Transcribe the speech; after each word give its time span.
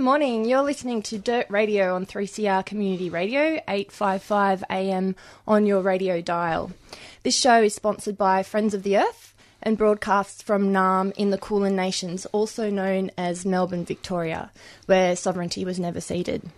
Morning. 0.03 0.45
You're 0.45 0.65
listening 0.65 1.03
to 1.03 1.19
Dirt 1.19 1.47
Radio 1.49 1.95
on 1.95 2.07
3CR 2.07 2.67
Community 2.67 3.09
Radio, 3.09 3.61
855 3.69 4.65
AM 4.69 5.15
on 5.47 5.65
your 5.65 5.81
radio 5.81 6.21
dial. 6.21 6.73
This 7.23 7.39
show 7.39 7.63
is 7.63 7.77
sponsored 7.77 8.19
by 8.19 8.43
Friends 8.43 8.75
of 8.75 8.83
the 8.83 8.99
Earth 8.99 9.33
and 9.63 9.79
broadcasts 9.79 10.43
from 10.43 10.73
Naarm 10.73 11.13
in 11.13 11.31
the 11.31 11.39
Kulin 11.39 11.77
Nations, 11.77 12.27
also 12.27 12.69
known 12.69 13.13
as 13.17 13.47
Melbourne, 13.47 13.85
Victoria, 13.85 14.51
where 14.87 15.15
sovereignty 15.15 15.65
was 15.65 15.79
never 15.79 16.01
ceded. 16.01 16.51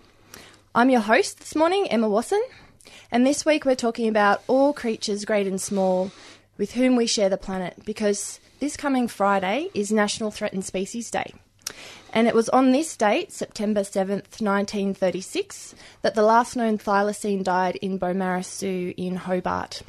I'm 0.74 0.88
your 0.88 1.02
host 1.02 1.40
this 1.40 1.54
morning, 1.54 1.86
Emma 1.90 2.08
Wasson, 2.08 2.42
and 3.12 3.26
this 3.26 3.44
week 3.44 3.66
we're 3.66 3.74
talking 3.74 4.08
about 4.08 4.42
all 4.46 4.72
creatures 4.72 5.26
great 5.26 5.46
and 5.46 5.60
small 5.60 6.10
with 6.56 6.72
whom 6.72 6.96
we 6.96 7.06
share 7.06 7.28
the 7.28 7.36
planet 7.36 7.84
because 7.84 8.40
this 8.60 8.78
coming 8.78 9.06
Friday 9.06 9.68
is 9.74 9.92
National 9.92 10.30
Threatened 10.30 10.64
Species 10.64 11.10
Day. 11.10 11.34
And 12.14 12.28
it 12.28 12.34
was 12.34 12.48
on 12.50 12.70
this 12.70 12.96
date, 12.96 13.32
September 13.32 13.80
7th, 13.80 14.40
1936, 14.40 15.74
that 16.02 16.14
the 16.14 16.22
last 16.22 16.54
known 16.54 16.78
thylacine 16.78 17.42
died 17.42 17.74
in 17.76 17.98
Beaumaris 17.98 18.44
Zoo 18.44 18.94
in 18.96 19.16
Hobart. 19.16 19.82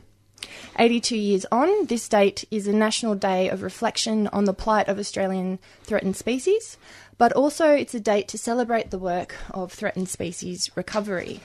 82 0.80 1.16
years 1.16 1.46
on, 1.52 1.86
this 1.86 2.10
date 2.10 2.44
is 2.50 2.66
a 2.66 2.74
national 2.74 3.14
day 3.14 3.48
of 3.48 3.62
reflection 3.62 4.28
on 4.30 4.46
the 4.46 4.56
plight 4.56 4.88
of 4.88 4.98
Australian 4.98 5.60
threatened 5.84 6.16
species, 6.16 6.78
but 7.20 7.32
also 7.34 7.72
it's 7.72 7.94
a 7.94 8.00
date 8.00 8.28
to 8.30 8.40
celebrate 8.40 8.90
the 8.90 9.00
work 9.00 9.36
of 9.52 9.72
threatened 9.72 10.10
species 10.10 10.72
recovery. 10.76 11.42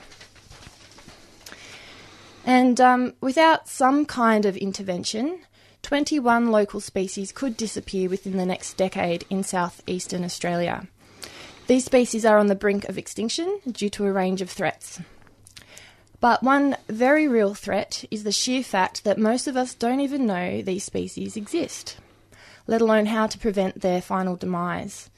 And 2.43 2.81
um, 2.81 3.13
without 3.21 3.69
some 3.69 4.05
kind 4.05 4.47
of 4.47 4.57
intervention, 4.57 5.41
21 5.81 6.51
local 6.51 6.79
species 6.79 7.31
could 7.31 7.57
disappear 7.57 8.09
within 8.09 8.37
the 8.37 8.45
next 8.45 8.77
decade 8.77 9.25
in 9.29 9.43
southeastern 9.43 10.23
Australia. 10.23 10.87
These 11.67 11.85
species 11.85 12.25
are 12.25 12.37
on 12.37 12.47
the 12.47 12.55
brink 12.55 12.87
of 12.89 12.97
extinction 12.97 13.59
due 13.69 13.89
to 13.91 14.05
a 14.05 14.11
range 14.11 14.41
of 14.41 14.49
threats. 14.49 14.99
But 16.19 16.43
one 16.43 16.77
very 16.87 17.27
real 17.27 17.53
threat 17.55 18.05
is 18.11 18.23
the 18.23 18.31
sheer 18.31 18.63
fact 18.63 19.03
that 19.03 19.17
most 19.17 19.47
of 19.47 19.57
us 19.57 19.73
don't 19.73 19.99
even 19.99 20.27
know 20.27 20.61
these 20.61 20.83
species 20.83 21.35
exist, 21.35 21.97
let 22.67 22.81
alone 22.81 23.07
how 23.07 23.25
to 23.25 23.39
prevent 23.39 23.81
their 23.81 24.01
final 24.01 24.35
demise. 24.35 25.09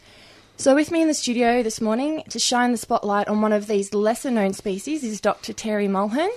So, 0.55 0.75
with 0.75 0.91
me 0.91 1.01
in 1.01 1.07
the 1.07 1.13
studio 1.13 1.61
this 1.61 1.81
morning 1.81 2.23
to 2.29 2.39
shine 2.39 2.71
the 2.71 2.77
spotlight 2.77 3.27
on 3.27 3.41
one 3.41 3.51
of 3.51 3.67
these 3.67 3.93
lesser 3.93 4.31
known 4.31 4.53
species 4.53 5.03
is 5.03 5.19
Dr. 5.19 5.51
Terry 5.51 5.87
Mulhern. 5.87 6.29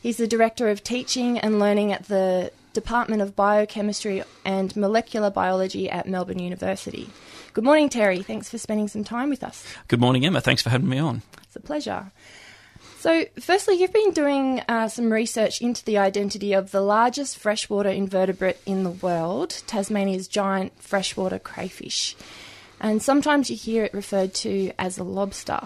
He's 0.00 0.16
the 0.16 0.28
Director 0.28 0.68
of 0.68 0.82
Teaching 0.82 1.38
and 1.38 1.58
Learning 1.58 1.92
at 1.92 2.04
the 2.04 2.52
Department 2.72 3.22
of 3.22 3.34
Biochemistry 3.34 4.22
and 4.44 4.74
Molecular 4.76 5.30
Biology 5.30 5.90
at 5.90 6.08
Melbourne 6.08 6.38
University. 6.38 7.10
Good 7.52 7.64
morning, 7.64 7.88
Terry. 7.88 8.22
Thanks 8.22 8.48
for 8.48 8.58
spending 8.58 8.88
some 8.88 9.04
time 9.04 9.30
with 9.30 9.42
us. 9.42 9.64
Good 9.88 10.00
morning, 10.00 10.24
Emma. 10.24 10.40
Thanks 10.40 10.62
for 10.62 10.70
having 10.70 10.88
me 10.88 10.98
on. 10.98 11.22
It's 11.42 11.56
a 11.56 11.60
pleasure. 11.60 12.12
So, 12.98 13.26
firstly, 13.40 13.76
you've 13.76 13.92
been 13.92 14.10
doing 14.10 14.60
uh, 14.68 14.88
some 14.88 15.12
research 15.12 15.60
into 15.60 15.84
the 15.84 15.98
identity 15.98 16.52
of 16.52 16.72
the 16.72 16.80
largest 16.80 17.38
freshwater 17.38 17.90
invertebrate 17.90 18.58
in 18.66 18.82
the 18.82 18.90
world, 18.90 19.62
Tasmania's 19.68 20.26
giant 20.26 20.82
freshwater 20.82 21.38
crayfish. 21.38 22.16
And 22.80 23.00
sometimes 23.00 23.50
you 23.50 23.56
hear 23.56 23.84
it 23.84 23.94
referred 23.94 24.34
to 24.34 24.72
as 24.78 24.98
a 24.98 25.04
lobster. 25.04 25.60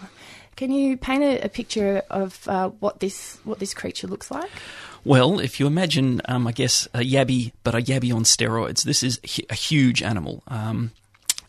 Can 0.57 0.71
you 0.71 0.97
paint 0.99 1.23
a, 1.23 1.47
a 1.47 1.49
picture 1.49 2.03
of 2.11 2.47
uh, 2.47 2.69
what 2.69 3.01
this 3.01 3.39
what 3.45 3.59
this 3.59 3.73
creature 3.73 4.07
looks 4.07 4.31
like? 4.31 4.51
Well, 5.05 5.41
if 5.41 5.59
you 5.59 5.67
imagine, 5.67 6.23
um, 6.27 6.47
I 6.47 6.53
guess, 6.53 6.87
a 6.95 7.01
yabby, 7.01 7.53
but 7.65 7.75
a 7.75 7.79
yabby 7.79 8.15
on 8.15 8.23
steroids, 8.23 8.85
this 8.85 9.03
is 9.03 9.21
a 9.51 9.55
huge 9.55 10.03
animal. 10.03 10.43
Um, 10.47 10.93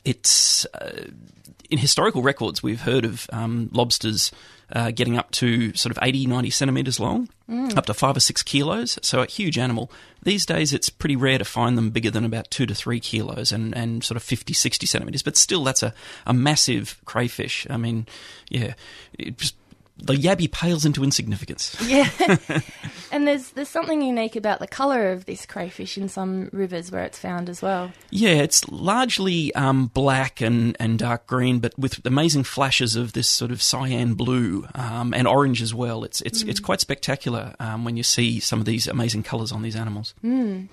it's 0.03 0.65
uh, 0.73 1.07
in 1.69 1.77
historical 1.79 2.21
records, 2.21 2.61
we've 2.61 2.81
heard 2.81 3.05
of 3.05 3.27
um, 3.31 3.69
lobsters 3.73 4.31
uh, 4.71 4.91
getting 4.91 5.17
up 5.17 5.31
to 5.31 5.73
sort 5.73 5.95
of 5.95 5.99
80, 6.03 6.27
90 6.27 6.49
centimetres 6.49 6.99
long, 6.99 7.29
mm. 7.49 7.75
up 7.77 7.85
to 7.87 7.93
five 7.93 8.17
or 8.17 8.19
six 8.19 8.41
kilos. 8.43 8.99
So 9.01 9.21
a 9.21 9.25
huge 9.25 9.57
animal. 9.57 9.91
These 10.21 10.45
days, 10.45 10.73
it's 10.73 10.89
pretty 10.89 11.15
rare 11.15 11.37
to 11.37 11.45
find 11.45 11.77
them 11.77 11.89
bigger 11.89 12.11
than 12.11 12.25
about 12.25 12.49
two 12.49 12.65
to 12.65 12.75
three 12.75 12.99
kilos 12.99 13.51
and, 13.51 13.75
and 13.75 14.03
sort 14.03 14.17
of 14.17 14.23
50, 14.23 14.53
60 14.53 14.85
centimetres. 14.85 15.23
But 15.23 15.37
still, 15.37 15.63
that's 15.63 15.83
a, 15.83 15.93
a 16.25 16.33
massive 16.33 16.99
crayfish. 17.05 17.67
I 17.69 17.77
mean, 17.77 18.07
yeah, 18.49 18.73
just 19.37 19.55
the 19.97 20.13
yabby 20.13 20.51
pales 20.51 20.85
into 20.85 21.03
insignificance. 21.03 21.75
Yeah, 21.93 22.09
and 23.11 23.27
there's 23.27 23.51
there's 23.51 23.69
something 23.69 24.01
unique 24.01 24.35
about 24.35 24.59
the 24.59 24.67
colour 24.67 25.11
of 25.11 25.25
this 25.25 25.45
crayfish 25.45 25.97
in 25.97 26.09
some 26.09 26.49
rivers 26.51 26.91
where 26.91 27.03
it's 27.03 27.19
found 27.19 27.49
as 27.49 27.61
well. 27.61 27.91
Yeah, 28.09 28.41
it's 28.41 28.67
largely 28.69 29.53
um, 29.53 29.87
black 29.87 30.41
and, 30.41 30.75
and 30.79 30.97
dark 30.97 31.27
green, 31.27 31.59
but 31.59 31.77
with 31.77 32.03
amazing 32.05 32.45
flashes 32.45 32.95
of 32.95 33.13
this 33.13 33.27
sort 33.27 33.51
of 33.51 33.61
cyan 33.61 34.15
blue 34.15 34.65
um, 34.73 35.13
and 35.13 35.27
orange 35.27 35.61
as 35.61 35.73
well. 35.73 36.03
It's 36.03 36.21
it's 36.21 36.43
mm. 36.43 36.49
it's 36.49 36.59
quite 36.59 36.79
spectacular 36.79 37.53
um, 37.59 37.85
when 37.85 37.95
you 37.95 38.03
see 38.03 38.39
some 38.39 38.59
of 38.59 38.65
these 38.65 38.87
amazing 38.87 39.23
colours 39.23 39.51
on 39.51 39.61
these 39.61 39.75
animals. 39.75 40.15
Mm. 40.23 40.69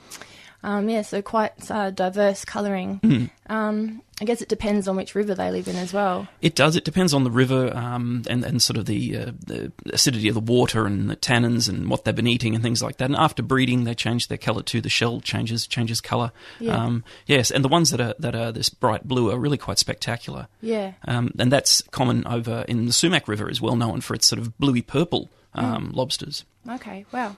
Um, 0.62 0.88
yeah, 0.88 1.02
so 1.02 1.22
quite 1.22 1.70
uh, 1.70 1.90
diverse 1.90 2.44
colouring. 2.44 3.00
Mm. 3.00 3.30
Um, 3.48 4.02
I 4.20 4.26
guess 4.26 4.42
it 4.42 4.50
depends 4.50 4.86
on 4.86 4.96
which 4.96 5.14
river 5.14 5.34
they 5.34 5.50
live 5.50 5.66
in 5.66 5.76
as 5.76 5.94
well. 5.94 6.28
It 6.42 6.54
does. 6.54 6.76
It 6.76 6.84
depends 6.84 7.14
on 7.14 7.24
the 7.24 7.30
river 7.30 7.74
um, 7.74 8.22
and, 8.28 8.44
and 8.44 8.60
sort 8.60 8.76
of 8.76 8.84
the, 8.84 9.16
uh, 9.16 9.32
the 9.46 9.72
acidity 9.90 10.28
of 10.28 10.34
the 10.34 10.40
water 10.40 10.84
and 10.84 11.08
the 11.08 11.16
tannins 11.16 11.70
and 11.70 11.88
what 11.88 12.04
they've 12.04 12.14
been 12.14 12.26
eating 12.26 12.54
and 12.54 12.62
things 12.62 12.82
like 12.82 12.98
that. 12.98 13.06
And 13.06 13.16
after 13.16 13.42
breeding, 13.42 13.84
they 13.84 13.94
change 13.94 14.28
their 14.28 14.36
colour 14.36 14.62
too. 14.62 14.82
The 14.82 14.90
shell 14.90 15.20
changes 15.20 15.66
changes 15.66 16.02
colour. 16.02 16.32
Yeah. 16.58 16.76
Um, 16.76 17.04
yes, 17.24 17.50
and 17.50 17.64
the 17.64 17.68
ones 17.68 17.90
that 17.90 18.00
are 18.00 18.14
that 18.18 18.34
are 18.34 18.52
this 18.52 18.68
bright 18.68 19.08
blue 19.08 19.30
are 19.30 19.38
really 19.38 19.58
quite 19.58 19.78
spectacular. 19.78 20.48
Yeah. 20.60 20.92
Um, 21.08 21.32
and 21.38 21.50
that's 21.50 21.80
common 21.90 22.26
over 22.26 22.66
in 22.68 22.84
the 22.84 22.92
Sumac 22.92 23.26
River, 23.26 23.48
is 23.48 23.62
well 23.62 23.76
known 23.76 24.02
for 24.02 24.12
its 24.12 24.26
sort 24.26 24.38
of 24.40 24.58
bluey 24.58 24.82
purple 24.82 25.30
mm. 25.56 25.94
lobsters. 25.94 26.44
Okay. 26.68 27.06
Wow. 27.10 27.36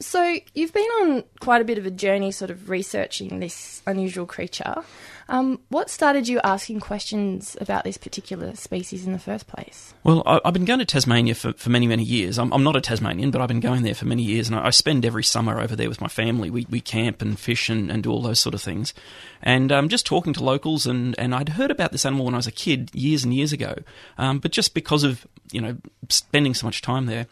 So 0.00 0.38
you've 0.54 0.72
been 0.72 0.88
on 1.02 1.24
quite 1.40 1.60
a 1.60 1.64
bit 1.64 1.76
of 1.76 1.84
a 1.84 1.90
journey, 1.90 2.32
sort 2.32 2.50
of 2.50 2.70
researching 2.70 3.38
this 3.40 3.82
unusual 3.86 4.24
creature. 4.24 4.76
Um, 5.28 5.60
what 5.68 5.90
started 5.90 6.26
you 6.26 6.40
asking 6.42 6.80
questions 6.80 7.54
about 7.60 7.84
this 7.84 7.98
particular 7.98 8.56
species 8.56 9.06
in 9.06 9.12
the 9.12 9.18
first 9.18 9.46
place? 9.46 9.92
Well, 10.02 10.22
I, 10.24 10.40
have 10.42 10.54
been 10.54 10.64
going 10.64 10.78
to 10.78 10.86
Tasmania 10.86 11.34
for, 11.34 11.52
for 11.52 11.68
many, 11.68 11.86
many 11.86 12.02
years. 12.02 12.38
I'm, 12.38 12.50
I'm, 12.52 12.64
not 12.64 12.76
a 12.76 12.80
Tasmanian, 12.80 13.30
but 13.30 13.42
I've 13.42 13.48
been 13.48 13.60
going 13.60 13.82
there 13.82 13.94
for 13.94 14.06
many 14.06 14.22
years, 14.22 14.48
and 14.48 14.58
I, 14.58 14.66
I, 14.66 14.70
spend 14.70 15.04
every 15.04 15.22
summer 15.22 15.60
over 15.60 15.76
there 15.76 15.88
with 15.90 16.00
my 16.00 16.08
family. 16.08 16.48
We, 16.48 16.66
we 16.70 16.80
camp 16.80 17.20
and 17.20 17.38
fish 17.38 17.68
and, 17.68 17.92
and 17.92 18.02
do 18.02 18.10
all 18.10 18.22
those 18.22 18.40
sort 18.40 18.54
of 18.54 18.62
things. 18.62 18.94
And 19.42 19.70
um, 19.70 19.90
just 19.90 20.06
talking 20.06 20.32
to 20.32 20.42
locals, 20.42 20.86
and, 20.86 21.14
and 21.18 21.34
I'd 21.34 21.50
heard 21.50 21.70
about 21.70 21.92
this 21.92 22.06
animal 22.06 22.24
when 22.24 22.34
I 22.34 22.38
was 22.38 22.46
a 22.46 22.52
kid 22.52 22.90
years 22.94 23.22
and 23.22 23.34
years 23.34 23.52
ago, 23.52 23.74
um, 24.16 24.38
but 24.38 24.50
just 24.50 24.72
because 24.72 25.04
of 25.04 25.26
you 25.52 25.60
know 25.60 25.76
spending 26.08 26.54
so 26.54 26.66
much 26.66 26.80
time 26.82 27.06
there, 27.06 27.26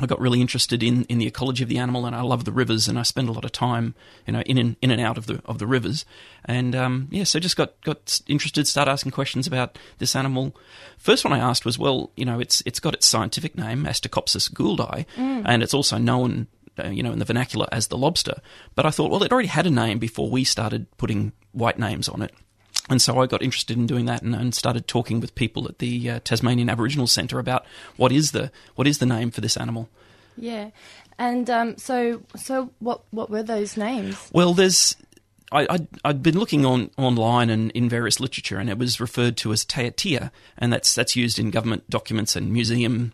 I 0.00 0.06
got 0.06 0.20
really 0.20 0.40
interested 0.40 0.82
in, 0.82 1.04
in 1.04 1.18
the 1.18 1.26
ecology 1.26 1.62
of 1.62 1.68
the 1.68 1.78
animal, 1.78 2.04
and 2.04 2.16
I 2.16 2.22
love 2.22 2.44
the 2.44 2.50
rivers, 2.52 2.88
and 2.88 2.98
I 2.98 3.02
spend 3.02 3.28
a 3.28 3.32
lot 3.32 3.44
of 3.44 3.52
time, 3.52 3.94
you 4.26 4.32
know, 4.32 4.40
in 4.40 4.58
and 4.58 4.76
in 4.82 4.90
and 4.90 5.00
out 5.00 5.16
of 5.16 5.26
the 5.26 5.40
of 5.44 5.58
the 5.58 5.68
rivers, 5.68 6.04
and 6.44 6.74
um, 6.74 7.08
yeah, 7.12 7.22
so 7.22 7.38
just 7.38 7.56
got 7.56 7.80
got 7.82 8.20
interested, 8.26 8.66
started 8.66 8.90
asking 8.90 9.12
questions 9.12 9.46
about 9.46 9.78
this 9.98 10.16
animal. 10.16 10.56
First 10.98 11.24
one 11.24 11.32
I 11.32 11.38
asked 11.38 11.64
was, 11.64 11.78
well, 11.78 12.10
you 12.16 12.24
know, 12.24 12.40
it's 12.40 12.60
it's 12.66 12.80
got 12.80 12.94
its 12.94 13.06
scientific 13.06 13.56
name, 13.56 13.84
Astacopsis 13.84 14.52
gouldi, 14.52 15.06
mm. 15.16 15.42
and 15.44 15.62
it's 15.62 15.74
also 15.74 15.96
known, 15.96 16.48
uh, 16.76 16.88
you 16.88 17.04
know, 17.04 17.12
in 17.12 17.20
the 17.20 17.24
vernacular 17.24 17.68
as 17.70 17.86
the 17.86 17.96
lobster. 17.96 18.40
But 18.74 18.86
I 18.86 18.90
thought, 18.90 19.12
well, 19.12 19.22
it 19.22 19.30
already 19.30 19.48
had 19.48 19.66
a 19.66 19.70
name 19.70 20.00
before 20.00 20.28
we 20.28 20.42
started 20.42 20.88
putting 20.96 21.32
white 21.52 21.78
names 21.78 22.08
on 22.08 22.20
it. 22.20 22.32
And 22.90 23.00
so 23.00 23.18
I 23.18 23.26
got 23.26 23.42
interested 23.42 23.76
in 23.76 23.86
doing 23.86 24.04
that 24.06 24.22
and, 24.22 24.34
and 24.34 24.54
started 24.54 24.86
talking 24.86 25.20
with 25.20 25.34
people 25.34 25.66
at 25.68 25.78
the 25.78 26.10
uh, 26.10 26.20
Tasmanian 26.22 26.68
Aboriginal 26.68 27.06
Centre 27.06 27.38
about 27.38 27.64
what 27.96 28.12
is 28.12 28.32
the 28.32 28.50
what 28.74 28.86
is 28.86 28.98
the 28.98 29.06
name 29.06 29.30
for 29.30 29.40
this 29.40 29.56
animal. 29.56 29.88
Yeah, 30.36 30.70
and 31.18 31.48
um, 31.48 31.76
so 31.78 32.22
so 32.36 32.72
what 32.80 33.02
what 33.10 33.30
were 33.30 33.42
those 33.42 33.76
names? 33.76 34.30
Well, 34.32 34.52
there's 34.52 34.96
I, 35.50 35.66
I'd, 35.70 35.88
I'd, 36.04 36.22
been 36.22 36.38
looking 36.38 36.66
on 36.66 36.90
online 36.98 37.48
and 37.48 37.70
in 37.70 37.88
various 37.88 38.20
literature, 38.20 38.58
and 38.58 38.68
it 38.68 38.78
was 38.78 39.00
referred 39.00 39.36
to 39.38 39.52
as 39.52 39.64
Taiatea, 39.64 40.30
and 40.58 40.72
that's 40.72 40.94
that's 40.94 41.16
used 41.16 41.38
in 41.38 41.50
government 41.50 41.88
documents 41.88 42.36
and 42.36 42.52
museum 42.52 43.12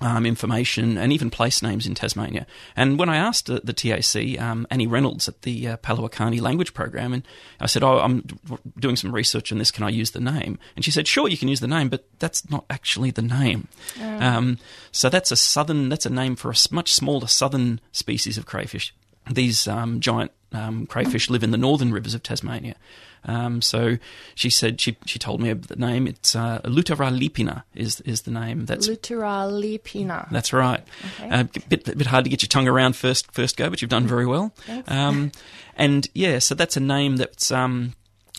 um, 0.00 0.24
information 0.24 0.96
and 0.96 1.12
even 1.12 1.30
place 1.30 1.62
names 1.62 1.86
in 1.86 1.94
Tasmania. 1.94 2.46
And 2.74 2.98
when 2.98 3.08
I 3.08 3.16
asked 3.16 3.46
the, 3.46 3.60
the 3.62 3.72
TAC, 3.72 4.40
um, 4.40 4.66
Annie 4.70 4.86
Reynolds 4.86 5.28
at 5.28 5.42
the 5.42 5.68
uh, 5.68 5.76
palawa 5.78 6.10
kani 6.10 6.40
language 6.40 6.72
program, 6.72 7.12
and 7.12 7.22
I 7.60 7.66
said, 7.66 7.82
"Oh, 7.82 7.98
I'm 7.98 8.20
d- 8.22 8.36
doing 8.78 8.96
some 8.96 9.12
research 9.12 9.52
on 9.52 9.58
this. 9.58 9.70
Can 9.70 9.84
I 9.84 9.90
use 9.90 10.12
the 10.12 10.20
name?" 10.20 10.58
And 10.74 10.84
she 10.84 10.90
said, 10.90 11.06
"Sure, 11.06 11.28
you 11.28 11.36
can 11.36 11.48
use 11.48 11.60
the 11.60 11.68
name, 11.68 11.88
but 11.88 12.06
that's 12.18 12.48
not 12.50 12.64
actually 12.70 13.10
the 13.10 13.22
name. 13.22 13.68
Um, 14.00 14.58
so 14.92 15.08
that's 15.08 15.30
a 15.30 15.36
southern. 15.36 15.88
That's 15.88 16.06
a 16.06 16.10
name 16.10 16.36
for 16.36 16.50
a 16.50 16.54
much 16.70 16.92
smaller 16.92 17.26
southern 17.26 17.80
species 17.92 18.38
of 18.38 18.46
crayfish. 18.46 18.94
These 19.30 19.68
um, 19.68 20.00
giant 20.00 20.32
um, 20.52 20.86
crayfish 20.86 21.28
live 21.28 21.42
in 21.42 21.50
the 21.50 21.58
northern 21.58 21.92
rivers 21.92 22.14
of 22.14 22.22
Tasmania." 22.22 22.76
Um, 23.24 23.60
so 23.62 23.98
she 24.34 24.50
said 24.50 24.80
she 24.80 24.96
she 25.06 25.18
told 25.18 25.40
me 25.40 25.52
the 25.52 25.76
name. 25.76 26.06
It's 26.06 26.34
uh, 26.34 26.60
Lutera 26.64 27.16
lipina 27.16 27.64
is 27.74 28.00
is 28.02 28.22
the 28.22 28.30
name. 28.30 28.66
That's 28.66 28.88
Luteralipina. 28.88 30.30
that's 30.30 30.52
right. 30.52 30.82
Okay. 31.18 31.30
Uh, 31.30 31.44
bit 31.68 31.84
bit 31.84 32.06
hard 32.06 32.24
to 32.24 32.30
get 32.30 32.42
your 32.42 32.48
tongue 32.48 32.68
around 32.68 32.96
first 32.96 33.30
first 33.32 33.56
go, 33.56 33.68
but 33.68 33.82
you've 33.82 33.90
done 33.90 34.06
very 34.06 34.26
well. 34.26 34.54
Um, 34.88 35.32
and 35.76 36.08
yeah, 36.14 36.38
so 36.38 36.54
that's 36.54 36.76
a 36.76 36.80
name 36.80 37.16
that's 37.16 37.50
um, 37.50 37.94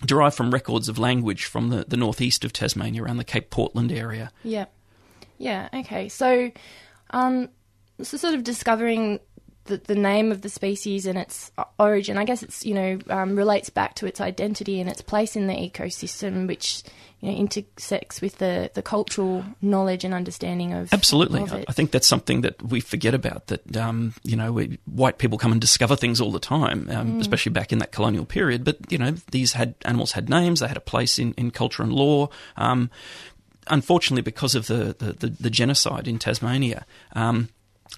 derived 0.05 0.35
from 0.35 0.51
records 0.51 0.89
of 0.89 0.97
language 0.97 1.45
from 1.45 1.69
the, 1.69 1.85
the 1.87 1.97
northeast 1.97 2.43
of 2.43 2.53
Tasmania, 2.53 3.03
around 3.03 3.17
the 3.17 3.23
Cape 3.23 3.49
Portland 3.49 3.91
area. 3.91 4.31
Yeah. 4.43 4.65
Yeah, 5.37 5.69
okay. 5.73 6.07
So, 6.07 6.51
um, 7.09 7.49
so 8.01 8.17
sort 8.17 8.35
of 8.35 8.43
discovering 8.43 9.19
the, 9.71 9.77
the 9.77 9.95
name 9.95 10.31
of 10.31 10.41
the 10.41 10.49
species 10.49 11.05
and 11.05 11.17
its 11.17 11.51
origin, 11.79 12.17
I 12.17 12.25
guess 12.25 12.43
it's, 12.43 12.65
you 12.65 12.73
know, 12.73 12.99
um, 13.09 13.35
relates 13.35 13.69
back 13.69 13.95
to 13.95 14.05
its 14.05 14.19
identity 14.19 14.79
and 14.81 14.89
its 14.89 15.01
place 15.01 15.35
in 15.35 15.47
the 15.47 15.53
ecosystem, 15.53 16.47
which, 16.47 16.83
you 17.21 17.31
know, 17.31 17.37
intersects 17.37 18.19
with 18.21 18.37
the, 18.39 18.69
the 18.73 18.81
cultural 18.81 19.45
knowledge 19.61 20.03
and 20.03 20.13
understanding 20.13 20.73
of 20.73 20.93
Absolutely, 20.93 21.41
of 21.41 21.53
I 21.53 21.71
think 21.71 21.91
that's 21.91 22.07
something 22.07 22.41
that 22.41 22.61
we 22.61 22.81
forget 22.81 23.13
about. 23.13 23.47
That 23.47 23.77
um, 23.77 24.13
you 24.23 24.35
know, 24.35 24.51
we, 24.51 24.77
white 24.85 25.17
people 25.17 25.37
come 25.37 25.51
and 25.51 25.61
discover 25.61 25.95
things 25.95 26.19
all 26.19 26.31
the 26.31 26.39
time, 26.39 26.89
um, 26.89 27.11
Mm. 27.11 27.21
especially 27.21 27.51
back 27.51 27.71
in 27.71 27.79
that 27.79 27.91
colonial 27.91 28.25
period. 28.25 28.63
But 28.63 28.91
you 28.91 28.97
know, 28.97 29.11
these 29.31 29.53
had 29.53 29.75
animals 29.85 30.11
had 30.11 30.29
names, 30.29 30.59
they 30.59 30.67
had 30.67 30.77
a 30.77 30.81
place 30.81 31.17
in, 31.17 31.33
in 31.33 31.51
culture 31.51 31.83
and 31.83 31.93
law. 31.93 32.29
Um, 32.57 32.89
unfortunately, 33.67 34.21
because 34.23 34.55
of 34.55 34.67
the, 34.67 34.95
the, 34.97 35.13
the, 35.13 35.27
the 35.39 35.49
genocide 35.49 36.07
in 36.07 36.19
Tasmania, 36.19 36.85
um, 37.13 37.49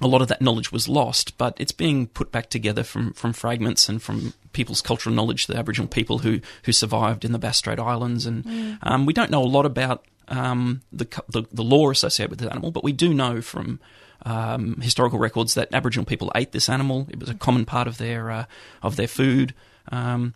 a 0.01 0.07
lot 0.07 0.21
of 0.21 0.27
that 0.27 0.41
knowledge 0.41 0.71
was 0.71 0.89
lost, 0.89 1.37
but 1.37 1.55
it's 1.59 1.71
being 1.71 2.07
put 2.07 2.31
back 2.31 2.49
together 2.49 2.83
from, 2.83 3.13
from 3.13 3.33
fragments 3.33 3.87
and 3.87 4.01
from 4.01 4.33
people's 4.51 4.81
cultural 4.81 5.15
knowledge, 5.15 5.47
the 5.47 5.57
Aboriginal 5.57 5.87
people 5.87 6.19
who, 6.19 6.39
who 6.63 6.71
survived 6.71 7.23
in 7.23 7.31
the 7.31 7.39
Bass 7.39 7.57
Strait 7.57 7.79
Islands. 7.79 8.25
And 8.25 8.79
um, 8.81 9.05
we 9.05 9.13
don't 9.13 9.31
know 9.31 9.43
a 9.43 9.45
lot 9.45 9.65
about 9.65 10.03
um, 10.27 10.81
the, 10.91 11.05
the, 11.29 11.43
the 11.51 11.63
law 11.63 11.91
associated 11.91 12.31
with 12.31 12.39
the 12.39 12.49
animal, 12.49 12.71
but 12.71 12.83
we 12.83 12.91
do 12.91 13.13
know 13.13 13.41
from 13.41 13.79
um, 14.25 14.79
historical 14.81 15.19
records 15.19 15.53
that 15.53 15.73
Aboriginal 15.73 16.05
people 16.05 16.31
ate 16.33 16.53
this 16.53 16.69
animal. 16.69 17.07
It 17.09 17.19
was 17.19 17.29
a 17.29 17.35
common 17.35 17.65
part 17.65 17.87
of 17.87 17.97
their, 17.97 18.31
uh, 18.31 18.45
of 18.81 18.95
their 18.95 19.07
food. 19.07 19.53
Um, 19.91 20.33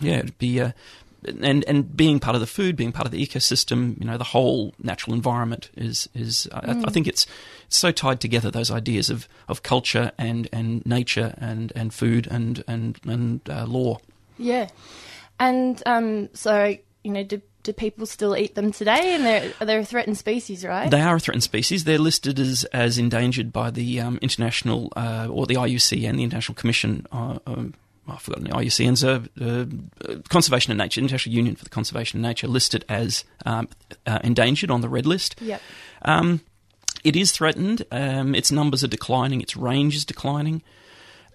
yeah, 0.00 0.18
it'd 0.18 0.38
be 0.38 0.60
uh, 0.60 0.72
and 1.42 1.64
and 1.64 1.96
being 1.96 2.20
part 2.20 2.34
of 2.34 2.40
the 2.40 2.46
food, 2.46 2.76
being 2.76 2.92
part 2.92 3.06
of 3.06 3.12
the 3.12 3.24
ecosystem, 3.24 3.98
you 3.98 4.06
know, 4.06 4.18
the 4.18 4.24
whole 4.24 4.74
natural 4.82 5.14
environment 5.14 5.70
is 5.76 6.08
is. 6.14 6.48
I, 6.52 6.82
I 6.84 6.90
think 6.90 7.06
it's, 7.06 7.26
it's 7.66 7.76
so 7.76 7.90
tied 7.90 8.20
together 8.20 8.50
those 8.50 8.70
ideas 8.70 9.10
of, 9.10 9.28
of 9.48 9.62
culture 9.62 10.12
and, 10.18 10.48
and 10.52 10.84
nature 10.86 11.34
and, 11.38 11.72
and 11.74 11.92
food 11.92 12.26
and 12.30 12.62
and 12.66 12.98
and 13.04 13.40
uh, 13.48 13.64
law. 13.64 13.98
Yeah. 14.38 14.68
And 15.38 15.82
um, 15.86 16.28
so, 16.34 16.76
you 17.02 17.10
know, 17.10 17.24
do, 17.24 17.42
do 17.62 17.72
people 17.72 18.06
still 18.06 18.36
eat 18.36 18.54
them 18.54 18.72
today? 18.72 19.14
And 19.14 19.24
they're, 19.24 19.52
they're 19.66 19.80
a 19.80 19.84
threatened 19.84 20.18
species, 20.18 20.64
right? 20.64 20.90
They 20.90 21.00
are 21.00 21.16
a 21.16 21.20
threatened 21.20 21.42
species. 21.42 21.84
They're 21.84 21.98
listed 21.98 22.38
as 22.38 22.64
as 22.64 22.98
endangered 22.98 23.52
by 23.52 23.70
the 23.70 24.00
um, 24.00 24.18
international 24.22 24.92
uh, 24.96 25.28
or 25.30 25.46
the 25.46 25.54
IUC 25.54 26.08
and 26.08 26.18
the 26.18 26.24
International 26.24 26.54
Commission. 26.54 27.06
Uh, 27.10 27.38
um, 27.46 27.74
I've 28.06 28.20
forgotten 28.20 28.44
the 28.44 28.50
IUCN's 28.50 29.02
uh, 29.02 29.20
uh, 29.40 30.16
Conservation 30.28 30.72
of 30.72 30.78
Nature, 30.78 31.00
International 31.00 31.34
Union 31.34 31.56
for 31.56 31.64
the 31.64 31.70
Conservation 31.70 32.20
of 32.20 32.22
Nature, 32.22 32.48
listed 32.48 32.84
as 32.88 33.24
um, 33.46 33.68
uh, 34.06 34.18
endangered 34.22 34.70
on 34.70 34.80
the 34.80 34.88
red 34.88 35.06
list. 35.06 35.36
Yep. 35.40 35.60
Um, 36.02 36.40
it 37.02 37.16
is 37.16 37.32
threatened. 37.32 37.84
Um, 37.90 38.34
its 38.34 38.50
numbers 38.52 38.84
are 38.84 38.88
declining. 38.88 39.40
Its 39.40 39.56
range 39.56 39.96
is 39.96 40.04
declining. 40.04 40.62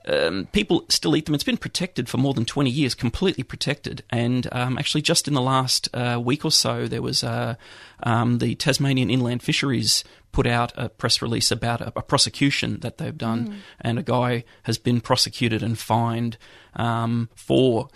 Um, 0.07 0.47
people 0.51 0.85
still 0.89 1.15
eat 1.15 1.25
them. 1.25 1.35
It's 1.35 1.43
been 1.43 1.57
protected 1.57 2.09
for 2.09 2.17
more 2.17 2.33
than 2.33 2.45
20 2.45 2.69
years, 2.69 2.95
completely 2.95 3.43
protected. 3.43 4.03
And 4.09 4.47
um, 4.51 4.77
actually, 4.77 5.01
just 5.01 5.27
in 5.27 5.33
the 5.33 5.41
last 5.41 5.89
uh, 5.93 6.19
week 6.23 6.45
or 6.45 6.51
so, 6.51 6.87
there 6.87 7.01
was 7.01 7.23
uh, 7.23 7.55
um, 8.03 8.39
the 8.39 8.55
Tasmanian 8.55 9.09
Inland 9.09 9.43
Fisheries 9.43 10.03
put 10.31 10.47
out 10.47 10.71
a 10.75 10.89
press 10.89 11.21
release 11.21 11.51
about 11.51 11.81
a, 11.81 11.93
a 11.95 12.01
prosecution 12.01 12.79
that 12.79 12.97
they've 12.97 13.17
done, 13.17 13.61
and 13.81 13.99
a 13.99 14.03
guy 14.03 14.43
has 14.63 14.77
been 14.77 15.01
prosecuted 15.01 15.63
and 15.63 15.77
fined 15.77 16.37
um, 16.75 17.29
for 17.35 17.89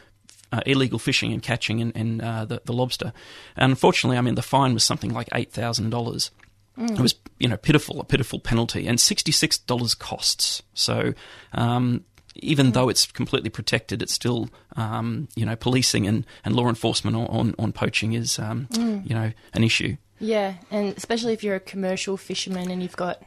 uh, 0.51 0.61
illegal 0.65 0.99
fishing 0.99 1.33
and 1.33 1.41
catching 1.41 1.79
in, 1.79 1.91
in 1.91 2.21
uh, 2.21 2.45
the, 2.45 2.61
the 2.65 2.73
lobster. 2.73 3.11
And 3.55 3.71
unfortunately, 3.71 4.17
I 4.17 4.21
mean, 4.21 4.35
the 4.35 4.41
fine 4.41 4.73
was 4.73 4.83
something 4.83 5.11
like 5.13 5.29
eight 5.33 5.51
thousand 5.51 5.89
dollars. 5.89 6.31
It 6.75 6.99
was, 6.99 7.15
you 7.39 7.47
know, 7.47 7.57
pitiful, 7.57 7.99
a 8.01 8.03
pitiful 8.03 8.39
penalty, 8.39 8.87
and 8.87 8.99
sixty-six 8.99 9.59
dollars 9.59 9.93
costs. 9.93 10.63
So, 10.73 11.13
um, 11.51 12.03
even 12.35 12.71
though 12.71 12.89
it's 12.89 13.05
completely 13.05 13.51
protected, 13.51 14.01
it's 14.01 14.13
still, 14.13 14.49
um, 14.75 15.27
you 15.35 15.45
know, 15.45 15.55
policing 15.55 16.07
and, 16.07 16.25
and 16.43 16.55
law 16.55 16.67
enforcement 16.67 17.15
on, 17.15 17.27
on, 17.27 17.55
on 17.59 17.71
poaching 17.73 18.13
is, 18.13 18.39
um, 18.39 18.67
you 18.73 19.13
know, 19.13 19.31
an 19.53 19.63
issue. 19.63 19.97
Yeah, 20.19 20.55
and 20.71 20.97
especially 20.97 21.33
if 21.33 21.43
you're 21.43 21.57
a 21.57 21.59
commercial 21.59 22.17
fisherman 22.17 22.71
and 22.71 22.81
you've 22.81 22.95
got 22.95 23.21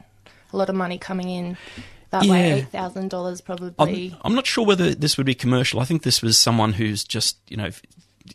a 0.51 0.57
lot 0.57 0.67
of 0.69 0.75
money 0.75 0.97
coming 0.97 1.29
in, 1.29 1.57
that 2.09 2.23
way 2.25 2.49
Yeah. 2.49 2.55
eight 2.55 2.67
thousand 2.69 3.09
dollars 3.09 3.41
I'm, 3.41 3.45
probably. 3.45 4.17
I'm 4.23 4.35
not 4.35 4.45
sure 4.45 4.65
whether 4.65 4.93
this 4.93 5.15
would 5.15 5.25
be 5.25 5.35
commercial. 5.35 5.79
I 5.79 5.85
think 5.85 6.03
this 6.03 6.21
was 6.21 6.37
someone 6.37 6.73
who's 6.73 7.05
just, 7.05 7.37
you 7.47 7.55
know, 7.55 7.69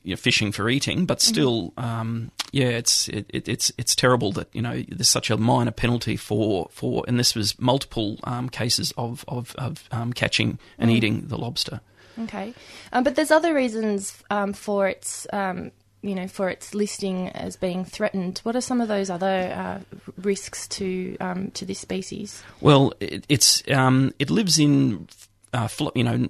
you 0.02 0.10
know 0.10 0.16
fishing 0.16 0.52
for 0.52 0.68
eating, 0.68 1.06
but 1.06 1.20
still, 1.20 1.72
um, 1.76 2.30
yeah, 2.52 2.68
it's 2.68 3.08
it, 3.08 3.26
it, 3.28 3.48
it's 3.48 3.72
it's 3.78 3.94
terrible 3.94 4.32
that 4.32 4.48
you 4.52 4.62
know 4.62 4.82
there's 4.88 5.08
such 5.08 5.30
a 5.30 5.36
minor 5.36 5.70
penalty 5.70 6.16
for 6.16 6.68
for, 6.70 7.04
and 7.08 7.18
this 7.18 7.34
was 7.34 7.58
multiple 7.60 8.18
um, 8.24 8.48
cases 8.48 8.92
of 8.96 9.24
of, 9.28 9.54
of 9.56 9.88
um, 9.90 10.12
catching 10.12 10.58
and 10.78 10.90
eating 10.90 11.28
the 11.28 11.38
lobster. 11.38 11.80
Okay, 12.18 12.54
um, 12.92 13.04
but 13.04 13.14
there's 13.14 13.30
other 13.30 13.54
reasons 13.54 14.22
um, 14.30 14.52
for 14.52 14.88
its. 14.88 15.26
Um, 15.32 15.72
you 16.04 16.16
know, 16.16 16.26
for 16.26 16.48
its 16.48 16.74
listing 16.74 17.28
as 17.28 17.54
being 17.54 17.84
threatened, 17.84 18.40
what 18.42 18.56
are 18.56 18.60
some 18.60 18.80
of 18.80 18.88
those 18.88 19.08
other 19.08 19.54
uh, 19.54 20.00
risks 20.20 20.66
to 20.66 21.16
um, 21.20 21.52
to 21.52 21.64
this 21.64 21.78
species? 21.78 22.42
Well, 22.60 22.92
it, 22.98 23.24
it's 23.28 23.62
um, 23.70 24.12
it 24.18 24.28
lives 24.28 24.58
in 24.58 25.06
uh, 25.52 25.68
you 25.94 26.02
know 26.02 26.28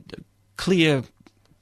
clear, 0.58 1.02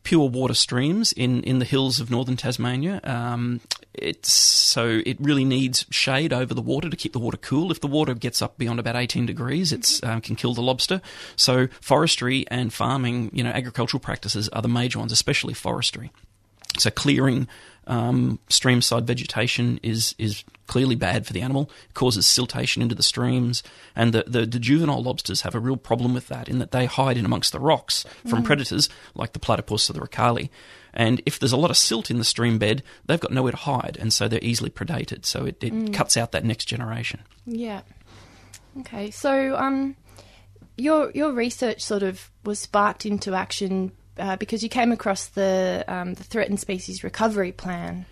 pure 0.03 0.29
water 0.29 0.55
streams 0.55 1.13
in, 1.13 1.43
in 1.43 1.59
the 1.59 1.65
hills 1.65 2.01
of 2.01 2.11
northern 2.11 2.37
Tasmania. 2.37 3.01
Um, 3.05 3.61
it's 3.93 4.33
so 4.33 5.03
it 5.05 5.19
really 5.21 5.45
needs 5.45 5.85
shade 5.91 6.33
over 6.33 6.55
the 6.55 6.63
water 6.63 6.89
to 6.89 6.97
keep 6.97 7.13
the 7.13 7.19
water 7.19 7.37
cool. 7.37 7.71
If 7.71 7.81
the 7.81 7.87
water 7.87 8.15
gets 8.15 8.41
up 8.41 8.57
beyond 8.57 8.79
about 8.79 8.97
eighteen 8.97 9.27
degrees, 9.27 9.73
it 9.73 10.01
um, 10.03 10.21
can 10.21 10.37
kill 10.37 10.55
the 10.55 10.63
lobster. 10.63 11.03
So 11.37 11.67
forestry 11.81 12.47
and 12.49 12.73
farming, 12.73 13.31
you 13.35 13.43
know, 13.43 13.51
agricultural 13.51 14.01
practices 14.01 14.49
are 14.51 14.63
the 14.63 14.69
major 14.69 14.99
ones, 15.01 15.13
especially 15.13 15.55
forestry. 15.55 16.11
So 16.79 16.91
clearing 16.91 17.49
um, 17.87 18.39
streamside 18.49 19.05
vegetation 19.05 19.81
is 19.83 20.15
is 20.19 20.45
clearly 20.67 20.95
bad 20.95 21.27
for 21.27 21.33
the 21.33 21.41
animal. 21.41 21.69
It 21.89 21.95
causes 21.95 22.27
siltation 22.27 22.81
into 22.81 22.95
the 22.95 23.03
streams, 23.03 23.63
and 23.97 24.13
the, 24.13 24.25
the, 24.27 24.47
the 24.47 24.61
juvenile 24.61 25.03
lobsters 25.03 25.41
have 25.41 25.57
a 25.57 25.59
real 25.59 25.77
problem 25.77 26.15
with 26.15 26.29
that 26.29 26.49
in 26.49 26.61
that 26.61 26.71
they 26.71 26.87
hide 26.87 27.17
in 27.17 27.25
amongst 27.25 27.51
the 27.51 27.59
rocks 27.59 28.05
from 28.25 28.45
predators 28.45 28.89
like 29.15 29.33
the 29.33 29.41
platypus 29.41 29.91
or 29.91 29.95
the 29.95 30.01
rakali. 30.01 30.49
And 30.95 31.21
if 31.27 31.39
there's 31.39 31.53
a 31.53 31.57
lot 31.57 31.71
of 31.71 31.77
silt 31.77 32.11
in 32.11 32.19
the 32.19 32.25
stream 32.25 32.59
bed, 32.59 32.83
they've 33.07 33.21
got 33.21 33.33
nowhere 33.33 33.53
to 33.53 33.59
hide, 33.59 33.97
and 34.01 34.13
so 34.13 34.29
they're 34.29 34.39
easily 34.43 34.71
predated. 34.71 35.25
So 35.25 35.45
it, 35.45 35.63
it 35.63 35.93
cuts 35.93 36.17
out 36.17 36.31
that 36.33 36.45
next 36.45 36.67
generation. 36.67 37.21
Yeah. 37.47 37.83
Okay, 38.81 39.11
so 39.11 39.57
um, 39.57 39.97
your 40.77 41.11
your 41.13 41.33
research 41.33 41.83
sort 41.83 42.05
of 42.05 42.31
was 42.45 42.61
sparked 42.61 43.05
into 43.05 43.35
action 43.35 43.91
uh, 44.19 44.37
because 44.37 44.63
you 44.63 44.69
came 44.69 44.93
across 44.93 45.29
the 45.29 45.85
um, 45.89 46.15
the 46.15 46.25
threatened 46.25 46.61
species 46.61 47.03
recovery 47.05 47.53
plan. 47.53 48.07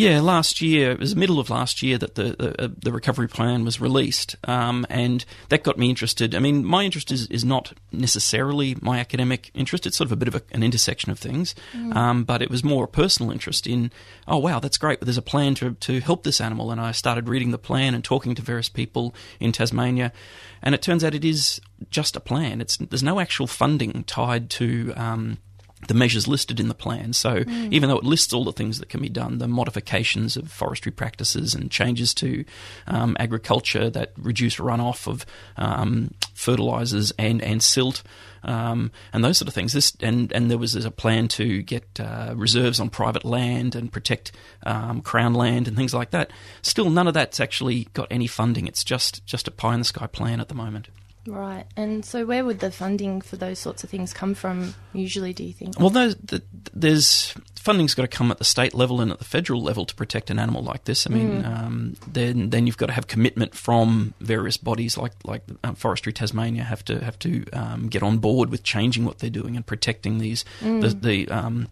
Yeah, 0.00 0.20
last 0.20 0.62
year 0.62 0.92
it 0.92 0.98
was 0.98 1.12
the 1.12 1.20
middle 1.20 1.38
of 1.38 1.50
last 1.50 1.82
year 1.82 1.98
that 1.98 2.14
the 2.14 2.34
the, 2.38 2.64
uh, 2.64 2.68
the 2.78 2.90
recovery 2.90 3.28
plan 3.28 3.66
was 3.66 3.82
released, 3.82 4.34
um, 4.44 4.86
and 4.88 5.26
that 5.50 5.62
got 5.62 5.76
me 5.76 5.90
interested. 5.90 6.34
I 6.34 6.38
mean, 6.38 6.64
my 6.64 6.84
interest 6.84 7.12
is, 7.12 7.26
is 7.26 7.44
not 7.44 7.74
necessarily 7.92 8.76
my 8.80 8.98
academic 8.98 9.50
interest; 9.52 9.86
it's 9.86 9.98
sort 9.98 10.08
of 10.08 10.12
a 10.12 10.16
bit 10.16 10.28
of 10.28 10.34
a, 10.36 10.42
an 10.52 10.62
intersection 10.62 11.12
of 11.12 11.18
things. 11.18 11.54
Um, 11.92 12.24
but 12.24 12.40
it 12.40 12.48
was 12.50 12.64
more 12.64 12.84
a 12.84 12.88
personal 12.88 13.30
interest 13.30 13.66
in, 13.66 13.92
oh 14.26 14.38
wow, 14.38 14.58
that's 14.58 14.78
great. 14.78 15.00
But 15.00 15.06
there's 15.06 15.18
a 15.18 15.22
plan 15.22 15.54
to 15.56 15.74
to 15.74 16.00
help 16.00 16.22
this 16.22 16.40
animal, 16.40 16.70
and 16.70 16.80
I 16.80 16.92
started 16.92 17.28
reading 17.28 17.50
the 17.50 17.58
plan 17.58 17.94
and 17.94 18.02
talking 18.02 18.34
to 18.36 18.42
various 18.42 18.70
people 18.70 19.14
in 19.38 19.52
Tasmania, 19.52 20.12
and 20.62 20.74
it 20.74 20.80
turns 20.80 21.04
out 21.04 21.14
it 21.14 21.26
is 21.26 21.60
just 21.90 22.16
a 22.16 22.20
plan. 22.20 22.62
It's 22.62 22.78
there's 22.78 23.02
no 23.02 23.20
actual 23.20 23.46
funding 23.46 24.04
tied 24.04 24.48
to. 24.50 24.94
Um, 24.96 25.38
the 25.90 25.94
measures 25.94 26.28
listed 26.28 26.60
in 26.60 26.68
the 26.68 26.74
plan. 26.74 27.12
So 27.12 27.42
even 27.48 27.88
though 27.88 27.98
it 27.98 28.04
lists 28.04 28.32
all 28.32 28.44
the 28.44 28.52
things 28.52 28.78
that 28.78 28.88
can 28.88 29.02
be 29.02 29.08
done, 29.08 29.38
the 29.38 29.48
modifications 29.48 30.36
of 30.36 30.48
forestry 30.48 30.92
practices 30.92 31.52
and 31.52 31.68
changes 31.68 32.14
to 32.14 32.44
um, 32.86 33.16
agriculture 33.18 33.90
that 33.90 34.12
reduce 34.16 34.58
runoff 34.58 35.08
of 35.08 35.26
um, 35.56 36.14
fertilizers 36.32 37.12
and 37.18 37.42
and 37.42 37.60
silt. 37.60 38.04
Um, 38.44 38.92
and 39.12 39.24
those 39.24 39.36
sort 39.36 39.48
of 39.48 39.54
things. 39.54 39.72
This 39.72 39.92
and 39.98 40.32
and 40.32 40.48
there 40.48 40.58
was 40.58 40.76
a 40.76 40.92
plan 40.92 41.26
to 41.28 41.60
get 41.60 41.98
uh, 41.98 42.34
reserves 42.36 42.78
on 42.78 42.88
private 42.88 43.24
land 43.24 43.74
and 43.74 43.90
protect 43.90 44.30
um, 44.62 45.02
crown 45.02 45.34
land 45.34 45.66
and 45.66 45.76
things 45.76 45.92
like 45.92 46.10
that. 46.10 46.30
Still, 46.62 46.88
none 46.88 47.08
of 47.08 47.14
that's 47.14 47.40
actually 47.40 47.88
got 47.94 48.06
any 48.12 48.28
funding. 48.28 48.68
It's 48.68 48.84
just 48.84 49.26
just 49.26 49.48
a 49.48 49.50
pie 49.50 49.74
in 49.74 49.80
the 49.80 49.84
sky 49.86 50.06
plan 50.06 50.38
at 50.38 50.46
the 50.46 50.54
moment. 50.54 50.88
Right. 51.26 51.66
And 51.76 52.04
so, 52.04 52.24
where 52.24 52.44
would 52.44 52.60
the 52.60 52.70
funding 52.70 53.20
for 53.20 53.36
those 53.36 53.58
sorts 53.58 53.84
of 53.84 53.90
things 53.90 54.12
come 54.12 54.34
from? 54.34 54.74
Usually, 54.92 55.32
do 55.32 55.44
you 55.44 55.52
think? 55.52 55.78
Well, 55.78 55.90
those, 55.90 56.16
the, 56.16 56.42
there's 56.72 57.34
funding's 57.60 57.94
got 57.94 58.02
to 58.02 58.08
come 58.08 58.30
at 58.30 58.38
the 58.38 58.44
state 58.44 58.72
level 58.72 59.02
and 59.02 59.12
at 59.12 59.18
the 59.18 59.24
federal 59.24 59.62
level 59.62 59.84
to 59.84 59.94
protect 59.94 60.30
an 60.30 60.38
animal 60.38 60.62
like 60.62 60.84
this. 60.84 61.06
I 61.06 61.10
mean, 61.10 61.44
um, 61.44 61.96
then 62.06 62.50
then 62.50 62.66
you've 62.66 62.78
got 62.78 62.86
to 62.86 62.92
have 62.92 63.06
commitment 63.06 63.54
from 63.54 64.14
various 64.20 64.56
bodies 64.56 64.96
like 64.96 65.12
like 65.24 65.42
um, 65.62 65.74
Forestry 65.74 66.12
Tasmania 66.12 66.64
have 66.64 66.84
to 66.86 67.04
have 67.04 67.18
to 67.20 67.44
um, 67.52 67.88
get 67.88 68.02
on 68.02 68.18
board 68.18 68.48
with 68.48 68.62
changing 68.62 69.04
what 69.04 69.18
they're 69.18 69.28
doing 69.30 69.56
and 69.56 69.66
protecting 69.66 70.18
these 70.18 70.44
the 70.60 70.88
the. 70.88 71.28
Um, 71.28 71.68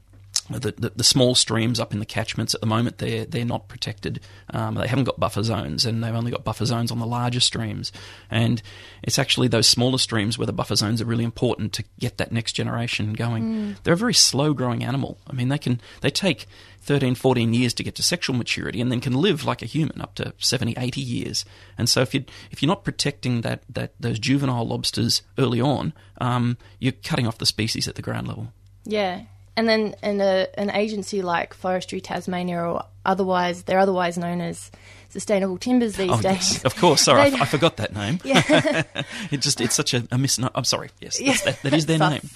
the, 0.51 0.73
the, 0.77 0.93
the 0.97 1.05
small 1.05 1.35
streams 1.35 1.79
up 1.79 1.93
in 1.93 1.99
the 1.99 2.07
catchments 2.07 2.55
at 2.55 2.61
the 2.61 2.67
moment 2.67 2.99
they're 2.99 3.25
they're 3.25 3.45
not 3.45 3.69
protected. 3.69 4.21
Um, 4.51 4.75
they 4.75 4.87
haven't 4.87 5.05
got 5.05 5.21
buffer 5.21 5.43
zones, 5.43 5.85
and 5.85 6.03
they've 6.03 6.15
only 6.15 6.31
got 6.31 6.45
buffer 6.45 6.65
zones 6.65 6.91
on 6.91 6.99
the 6.99 7.07
larger 7.07 7.41
streams. 7.41 7.93
And 8.31 8.63
it's 9.03 9.19
actually 9.19 9.49
those 9.49 9.69
smaller 9.69 9.99
streams 9.99 10.39
where 10.39 10.47
the 10.47 10.53
buffer 10.53 10.77
zones 10.77 11.03
are 11.03 11.07
really 11.07 11.25
important 11.25 11.73
to 11.75 11.85
get 11.99 12.19
that 12.19 12.33
next 12.33 12.53
generation 12.53 13.13
going. 13.13 13.77
They're 13.83 13.95
a 13.95 13.97
very 13.97 14.15
slow 14.15 14.55
growing 14.55 14.83
animal. 14.83 15.19
I 15.27 15.33
mean, 15.35 15.49
they 15.49 15.59
can 15.59 15.81
they 16.01 16.11
take 16.11 16.47
13, 16.81 17.15
14 17.17 17.53
years 17.53 17.75
to 17.75 17.85
get 17.85 17.95
to 17.97 18.03
sexual 18.03 18.35
maturity, 18.35 18.81
and 18.81 18.91
then 18.91 19.01
can 19.01 19.15
live 19.15 19.45
like 19.45 19.63
a 19.63 19.67
human 19.67 20.01
up 20.01 20.15
to 20.15 20.33
70, 20.39 20.75
80 20.79 21.01
years. 21.01 21.45
And 21.77 21.89
so 21.89 22.01
if 22.01 22.15
you 22.15 22.25
if 22.51 22.63
you're 22.63 22.69
not 22.69 22.85
protecting 22.85 23.43
that 23.43 23.63
that 23.69 23.93
those 24.01 24.19
juvenile 24.19 24.67
lobsters 24.67 25.23
early 25.37 25.61
on, 25.61 25.93
um, 26.21 26.57
you're 26.79 26.93
cutting 26.93 27.27
off 27.27 27.39
the 27.39 27.47
species 27.47 27.87
at 27.87 27.97
the 27.97 28.03
ground 28.03 28.29
level. 28.29 28.53
Yeah. 28.85 29.23
And 29.59 29.69
then 29.69 29.97
in 30.05 30.21
a, 30.21 30.47
an 30.55 30.71
agency 30.71 31.21
like 31.21 31.53
Forestry 31.53 32.01
Tasmania 32.01 32.61
or 32.63 32.85
otherwise, 33.05 33.65
they're 33.65 33.81
otherwise 33.81 34.17
known 34.17 34.41
as 34.41 34.71
Sustainable 35.09 35.59
Timbers 35.59 35.97
these 35.97 36.11
Oh, 36.13 36.21
days. 36.21 36.53
yes, 36.53 36.65
of 36.65 36.77
course. 36.77 37.03
Sorry, 37.03 37.23
I, 37.23 37.25
I 37.41 37.45
forgot 37.45 37.79
that 37.79 37.93
name. 37.93 38.21
Yeah. 38.25 38.83
It 39.33 39.41
just 39.41 39.61
it's 39.61 39.75
such 39.75 39.95
a, 39.95 40.07
a 40.13 40.17
misnomer. 40.19 40.51
I'm 40.55 40.63
sorry. 40.65 40.91
Yes, 41.01 41.21
Yeah. 41.21 41.35
that, 41.45 41.61
that 41.63 41.73
is 41.75 41.87
their 41.87 41.99
Sus. 41.99 42.11
name. 42.13 42.31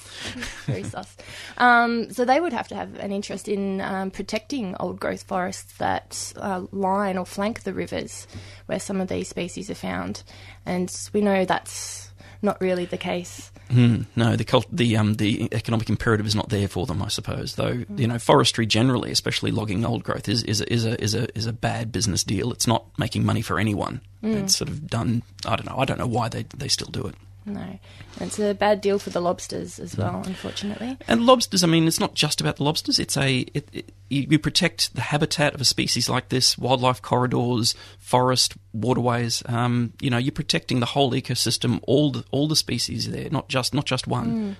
Very 0.66 0.82
sus. 0.82 1.16
Um, 1.58 2.10
so 2.10 2.24
they 2.24 2.40
would 2.40 2.52
have 2.52 2.66
to 2.68 2.74
have 2.74 2.96
an 2.96 3.12
interest 3.12 3.46
in 3.46 3.80
um, 3.82 4.10
protecting 4.10 4.74
old 4.80 4.98
growth 4.98 5.22
forests 5.22 5.74
that 5.78 6.32
uh, 6.36 6.62
line 6.72 7.18
or 7.18 7.24
flank 7.26 7.62
the 7.62 7.72
rivers 7.72 8.26
where 8.66 8.80
some 8.80 9.00
of 9.00 9.06
these 9.08 9.28
species 9.28 9.70
are 9.70 9.76
found. 9.76 10.24
And 10.66 10.90
we 11.12 11.20
know 11.20 11.44
that's 11.44 12.10
not 12.42 12.60
really 12.60 12.86
the 12.86 12.98
case. 12.98 13.51
Hmm, 13.72 14.02
no, 14.16 14.36
the 14.36 14.44
cult, 14.44 14.66
the 14.70 14.98
um, 14.98 15.14
the 15.14 15.48
economic 15.50 15.88
imperative 15.88 16.26
is 16.26 16.34
not 16.34 16.50
there 16.50 16.68
for 16.68 16.84
them, 16.84 17.00
I 17.00 17.08
suppose. 17.08 17.54
Though 17.54 17.84
you 17.96 18.06
know, 18.06 18.18
forestry 18.18 18.66
generally, 18.66 19.10
especially 19.10 19.50
logging 19.50 19.84
old 19.86 20.04
growth, 20.04 20.28
is 20.28 20.42
is 20.42 20.60
a, 20.60 20.70
is 20.70 20.84
a 20.84 21.02
is 21.02 21.14
a 21.14 21.38
is 21.38 21.46
a 21.46 21.54
bad 21.54 21.90
business 21.90 22.22
deal. 22.22 22.52
It's 22.52 22.66
not 22.66 22.84
making 22.98 23.24
money 23.24 23.40
for 23.40 23.58
anyone. 23.58 24.02
It's 24.22 24.56
sort 24.56 24.68
of 24.68 24.88
done. 24.88 25.22
I 25.46 25.56
don't 25.56 25.66
know. 25.66 25.76
I 25.78 25.86
don't 25.86 25.98
know 25.98 26.06
why 26.06 26.28
they 26.28 26.44
they 26.54 26.68
still 26.68 26.88
do 26.88 27.06
it. 27.06 27.14
No. 27.44 27.78
It's 28.20 28.38
a 28.38 28.54
bad 28.54 28.80
deal 28.80 28.98
for 28.98 29.10
the 29.10 29.20
lobsters 29.20 29.80
as 29.80 29.96
well, 29.96 30.22
unfortunately. 30.24 30.96
And 31.08 31.26
lobsters, 31.26 31.64
I 31.64 31.66
mean, 31.66 31.88
it's 31.88 31.98
not 31.98 32.14
just 32.14 32.40
about 32.40 32.56
the 32.56 32.64
lobsters. 32.64 32.98
It's 32.98 33.16
a 33.16 33.38
it, 33.52 33.68
it, 33.72 33.92
you, 34.08 34.38
protect 34.38 34.94
the 34.94 35.00
habitat 35.00 35.54
of 35.54 35.60
a 35.60 35.64
species 35.64 36.08
like 36.08 36.28
this, 36.28 36.56
wildlife 36.56 37.02
corridors, 37.02 37.74
forest, 37.98 38.54
waterways. 38.72 39.42
Um, 39.46 39.92
you 40.00 40.10
know, 40.10 40.18
you're 40.18 40.30
protecting 40.32 40.80
the 40.80 40.86
whole 40.86 41.12
ecosystem, 41.12 41.80
all 41.84 42.12
the 42.12 42.24
all 42.30 42.46
the 42.46 42.56
species 42.56 43.10
there, 43.10 43.28
not 43.30 43.48
just 43.48 43.74
not 43.74 43.86
just 43.86 44.06
one. 44.06 44.56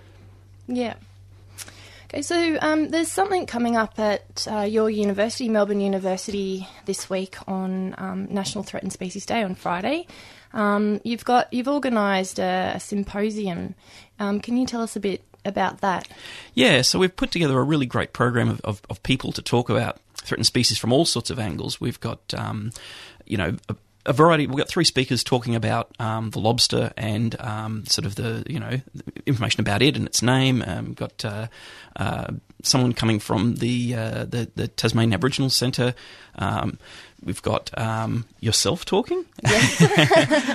Yeah. 0.67 0.95
Okay, 2.13 2.21
so 2.21 2.59
um, 2.61 2.91
there's 2.91 3.11
something 3.11 3.47
coming 3.47 3.77
up 3.77 3.99
at 3.99 4.47
uh, 4.51 4.61
your 4.61 4.91
university, 4.91 5.49
Melbourne 5.49 5.81
University, 5.81 6.69
this 6.85 7.09
week 7.09 7.37
on 7.49 7.95
um, 7.97 8.27
National 8.29 8.63
Threatened 8.63 8.93
Species 8.93 9.25
Day 9.25 9.43
on 9.43 9.55
Friday. 9.55 10.07
Um, 10.55 11.01
you've 11.05 11.25
got 11.25 11.53
you've 11.53 11.69
organised 11.69 12.39
a, 12.39 12.73
a 12.75 12.81
symposium. 12.81 13.75
Um, 14.19 14.41
can 14.41 14.57
you 14.57 14.67
tell 14.67 14.83
us 14.83 14.97
a 14.97 15.01
bit 15.01 15.23
about 15.45 15.81
that? 15.81 16.09
Yeah, 16.55 16.83
so 16.83 16.99
we've 16.99 17.15
put 17.15 17.31
together 17.31 17.59
a 17.59 17.63
really 17.63 17.87
great 17.87 18.13
program 18.13 18.49
of, 18.49 18.61
of, 18.63 18.83
of 18.89 19.03
people 19.03 19.33
to 19.33 19.43
talk 19.43 19.69
about 19.69 19.99
threatened 20.17 20.47
species 20.47 20.79
from 20.79 20.93
all 20.93 21.05
sorts 21.05 21.31
of 21.31 21.39
angles. 21.39 21.81
We've 21.81 21.99
got, 22.01 22.33
um, 22.35 22.71
you 23.27 23.37
know, 23.37 23.57
a, 23.69 23.77
a 24.07 24.13
variety. 24.13 24.47
We've 24.47 24.59
got 24.59 24.69
three 24.69 24.85
speakers 24.85 25.25
talking 25.25 25.55
about 25.55 25.95
um, 25.99 26.31
the 26.31 26.39
lobster 26.39 26.93
and 26.97 27.39
um, 27.41 27.85
sort 27.87 28.07
of 28.07 28.15
the, 28.15 28.45
you 28.49 28.61
know, 28.61 28.81
information 29.27 29.61
about 29.61 29.83
it 29.83 29.97
and 29.97 30.07
its 30.07 30.23
name. 30.23 30.63
Um, 30.67 30.95
got 30.95 31.25
uh, 31.25 31.49
uh, 31.97 32.33
someone 32.63 32.93
coming 32.93 33.19
from 33.19 33.57
the 33.57 33.95
uh, 33.95 34.25
the, 34.25 34.51
the 34.55 34.69
Tasmanian 34.69 35.15
Aboriginal 35.15 35.51
Centre. 35.51 35.95
Um, 36.37 36.79
we've 37.25 37.43
got 37.43 37.77
um, 37.79 38.25
yourself 38.41 38.85
talking 38.85 39.25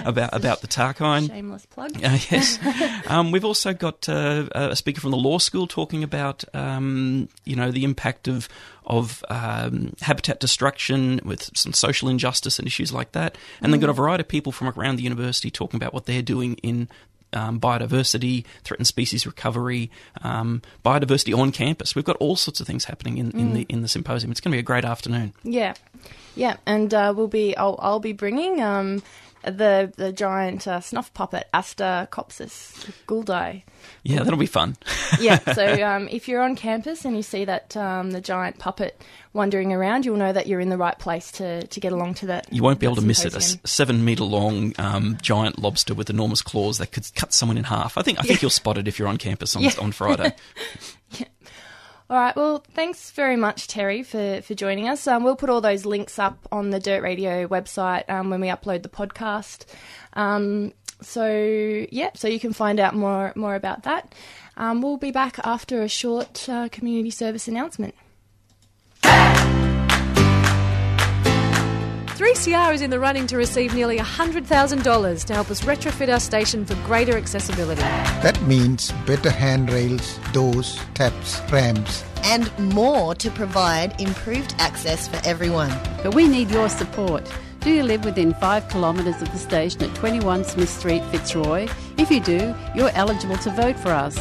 about 0.06 0.34
about 0.34 0.62
the 0.62 0.68
Tarkine. 0.68 1.28
Shameless 1.28 1.66
plug. 1.68 1.96
Uh, 1.98 2.18
yes. 2.30 2.60
um, 3.08 3.32
we've 3.32 3.46
also 3.46 3.74
got 3.74 4.08
uh, 4.10 4.48
a 4.54 4.76
speaker 4.76 5.02
from 5.02 5.12
the 5.12 5.18
law 5.18 5.38
school 5.38 5.68
talking 5.68 6.04
about, 6.04 6.44
um, 6.54 7.30
you 7.46 7.56
know, 7.56 7.72
the 7.72 7.84
impact 7.84 8.28
of 8.28 8.50
of 8.86 9.24
um, 9.30 9.94
habitat 10.02 10.40
destruction 10.40 11.20
with 11.26 11.56
some 11.56 11.74
social 11.74 12.08
injustice 12.08 12.58
and 12.58 12.68
issues 12.68 12.94
like 12.94 13.12
that, 13.12 13.38
and 13.62 13.74
then 13.74 13.80
got 13.80 13.90
a 13.90 13.94
variety 13.94 14.22
of 14.22 14.28
people 14.28 14.52
from 14.52 14.68
around 14.70 14.96
the 14.96 15.04
university 15.04 15.52
talking 15.52 15.78
about 15.78 15.94
what 15.94 16.06
they're 16.06 16.22
doing 16.22 16.56
in. 16.64 16.90
Um, 17.34 17.60
biodiversity, 17.60 18.46
threatened 18.64 18.88
species 18.88 19.26
recovery, 19.26 19.92
um, 20.22 20.62
biodiversity 20.86 21.38
on 21.38 21.52
campus. 21.52 21.94
We've 21.94 22.06
got 22.06 22.16
all 22.18 22.38
sorts 22.38 22.62
of 22.62 22.68
things 22.68 22.86
happening 22.86 23.18
in, 23.18 23.32
in 23.32 23.54
the 23.54 23.66
in 23.68 23.82
the 23.82 23.90
symposium. 23.90 24.32
It's 24.32 24.40
going 24.40 24.52
to 24.52 24.56
be 24.56 24.60
a 24.60 24.64
great 24.64 24.86
afternoon. 24.86 25.34
Yeah, 25.44 25.74
yeah, 26.36 26.56
and 26.66 26.94
uh, 26.94 27.14
we'll 27.16 27.28
be. 27.28 27.56
I'll, 27.58 27.78
I'll 27.82 28.00
be 28.00 28.14
bringing 28.14 28.62
um, 28.62 29.04
the 29.52 29.92
the 29.98 30.12
giant 30.12 30.68
uh, 30.68 30.80
snuff 30.82 31.14
puppet 31.14 31.48
Asta 31.54 32.08
Copsis 32.12 32.90
Guldi. 33.08 33.64
Yeah, 34.04 34.24
that'll 34.24 34.40
be 34.40 34.46
fun. 34.46 34.76
yeah, 35.20 35.38
so 35.54 35.66
um, 35.86 36.08
if 36.10 36.28
you're 36.28 36.42
on 36.42 36.56
campus 36.56 37.06
and 37.06 37.16
you 37.16 37.24
see 37.24 37.46
that 37.46 37.76
um, 37.78 38.12
the 38.12 38.22
giant 38.22 38.58
puppet 38.60 39.02
wandering 39.34 39.72
around, 39.72 40.06
you'll 40.06 40.18
know 40.18 40.34
that 40.34 40.48
you're 40.48 40.60
in 40.60 40.70
the 40.70 40.78
right 40.78 40.98
place 40.98 41.32
to, 41.34 41.66
to 41.68 41.80
get 41.80 41.92
along 41.94 42.16
to 42.16 42.26
that. 42.28 42.52
You 42.52 42.64
won't 42.64 42.80
be 42.80 42.86
able 42.86 42.96
to 42.98 43.02
miss 43.02 43.24
it. 43.24 43.36
A 43.36 43.42
seven 43.68 44.04
meter 44.04 44.24
long 44.24 44.74
um, 44.80 45.18
giant 45.22 45.60
lobster 45.60 45.94
with 45.94 46.10
enormous 46.10 46.42
claws 46.42 46.80
that 46.80 46.92
could 46.92 47.06
cut 47.16 47.34
someone 47.34 47.58
in 47.58 47.66
half. 47.66 47.98
I 47.98 48.02
think 48.02 48.20
I 48.20 48.24
think 48.24 48.42
you'll 48.42 48.50
spot 48.52 48.78
it 48.78 48.88
if 48.88 48.98
you're 49.00 49.08
on 49.08 49.18
campus 49.18 49.56
on, 49.56 49.62
Yeah. 49.68 49.72
on 49.80 49.92
Friday. 49.92 50.34
All 52.10 52.18
right. 52.18 52.36
Well, 52.36 52.64
thanks 52.74 53.12
very 53.12 53.36
much, 53.36 53.68
Terry, 53.68 54.02
for, 54.02 54.42
for 54.42 54.54
joining 54.54 54.88
us. 54.88 55.08
Um, 55.08 55.24
we'll 55.24 55.36
put 55.36 55.50
all 55.50 55.60
those 55.60 55.86
links 55.86 56.18
up 56.18 56.48
on 56.54 56.70
the 56.70 56.80
Dirt 56.80 57.04
Radio 57.04 57.48
website 57.48 58.10
um, 58.10 58.30
when 58.30 58.40
we 58.40 58.48
upload 58.48 58.84
the 58.84 58.90
podcast. 58.90 59.66
Um, 60.14 60.72
so 61.02 61.86
yeah, 61.92 62.12
so 62.16 62.28
you 62.28 62.40
can 62.40 62.54
find 62.54 62.80
out 62.80 62.96
more 62.96 63.34
more 63.36 63.56
about 63.56 63.84
that. 63.84 64.16
Um, 64.56 64.82
we'll 64.82 64.98
be 64.98 65.12
back 65.12 65.38
after 65.44 65.84
a 65.84 65.88
short 65.88 66.48
uh, 66.50 66.70
community 66.70 67.12
service 67.12 67.48
announcement. 67.48 67.94
3CR 72.28 72.74
is 72.74 72.82
in 72.82 72.90
the 72.90 73.00
running 73.00 73.26
to 73.26 73.38
receive 73.38 73.74
nearly 73.74 73.98
$100,000 74.00 75.24
to 75.24 75.34
help 75.34 75.50
us 75.50 75.62
retrofit 75.62 76.12
our 76.12 76.20
station 76.20 76.66
for 76.66 76.76
greater 76.86 77.18
accessibility. 77.18 77.80
That 77.80 78.38
means 78.42 78.92
better 79.06 79.30
handrails, 79.30 80.18
doors, 80.34 80.78
taps, 80.94 81.40
ramps. 81.50 82.04
and 82.26 82.52
more 82.76 83.16
to 83.16 83.32
provide 83.32 84.02
improved 84.02 84.54
access 84.60 85.08
for 85.08 85.22
everyone. 85.26 85.72
But 86.04 86.16
we 86.16 86.28
need 86.28 86.52
your 86.52 86.68
support. 86.68 87.32
Do 87.62 87.72
you 87.72 87.84
live 87.84 88.04
within 88.04 88.34
five 88.34 88.68
kilometres 88.68 89.22
of 89.22 89.32
the 89.32 89.38
station 89.38 89.84
at 89.84 89.96
21 89.96 90.44
Smith 90.44 90.70
Street, 90.70 91.06
Fitzroy? 91.06 91.70
If 91.98 92.12
you 92.12 92.20
do, 92.20 92.54
you're 92.76 92.92
eligible 92.94 93.38
to 93.38 93.52
vote 93.52 93.80
for 93.80 93.92
us. 93.92 94.18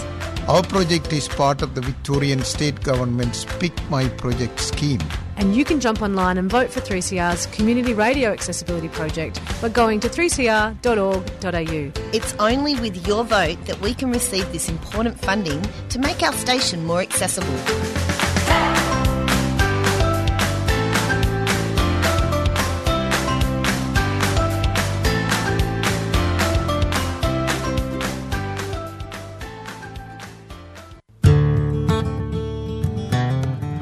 Our 0.47 0.63
project 0.63 1.13
is 1.13 1.27
part 1.27 1.61
of 1.61 1.75
the 1.75 1.81
Victorian 1.81 2.45
State 2.45 2.81
Government's 2.85 3.45
Pick 3.59 3.75
My 3.91 4.09
Project 4.11 4.61
scheme. 4.61 5.03
And 5.37 5.55
you 5.55 5.65
can 5.65 5.81
jump 5.81 6.03
online 6.03 6.39
and 6.39 6.51
vote 6.51 6.71
for 6.71 6.81
3CR's 6.81 7.47
Community 7.47 7.93
Radio 7.93 8.31
Accessibility 8.33 8.89
Project 8.89 9.41
by 9.61 9.69
going 9.69 10.01
to 10.01 10.09
3cr.org.au. 10.09 11.93
It's 12.13 12.35
only 12.39 12.75
with 12.81 13.07
your 13.07 13.25
vote 13.25 13.65
that 13.67 13.81
we 13.81 13.95
can 13.95 14.11
receive 14.11 14.51
this 14.53 14.69
important 14.69 15.21
funding 15.21 15.63
to 15.91 15.99
make 15.99 16.23
our 16.23 16.33
station 16.33 16.85
more 16.87 17.01
accessible. 17.01 18.06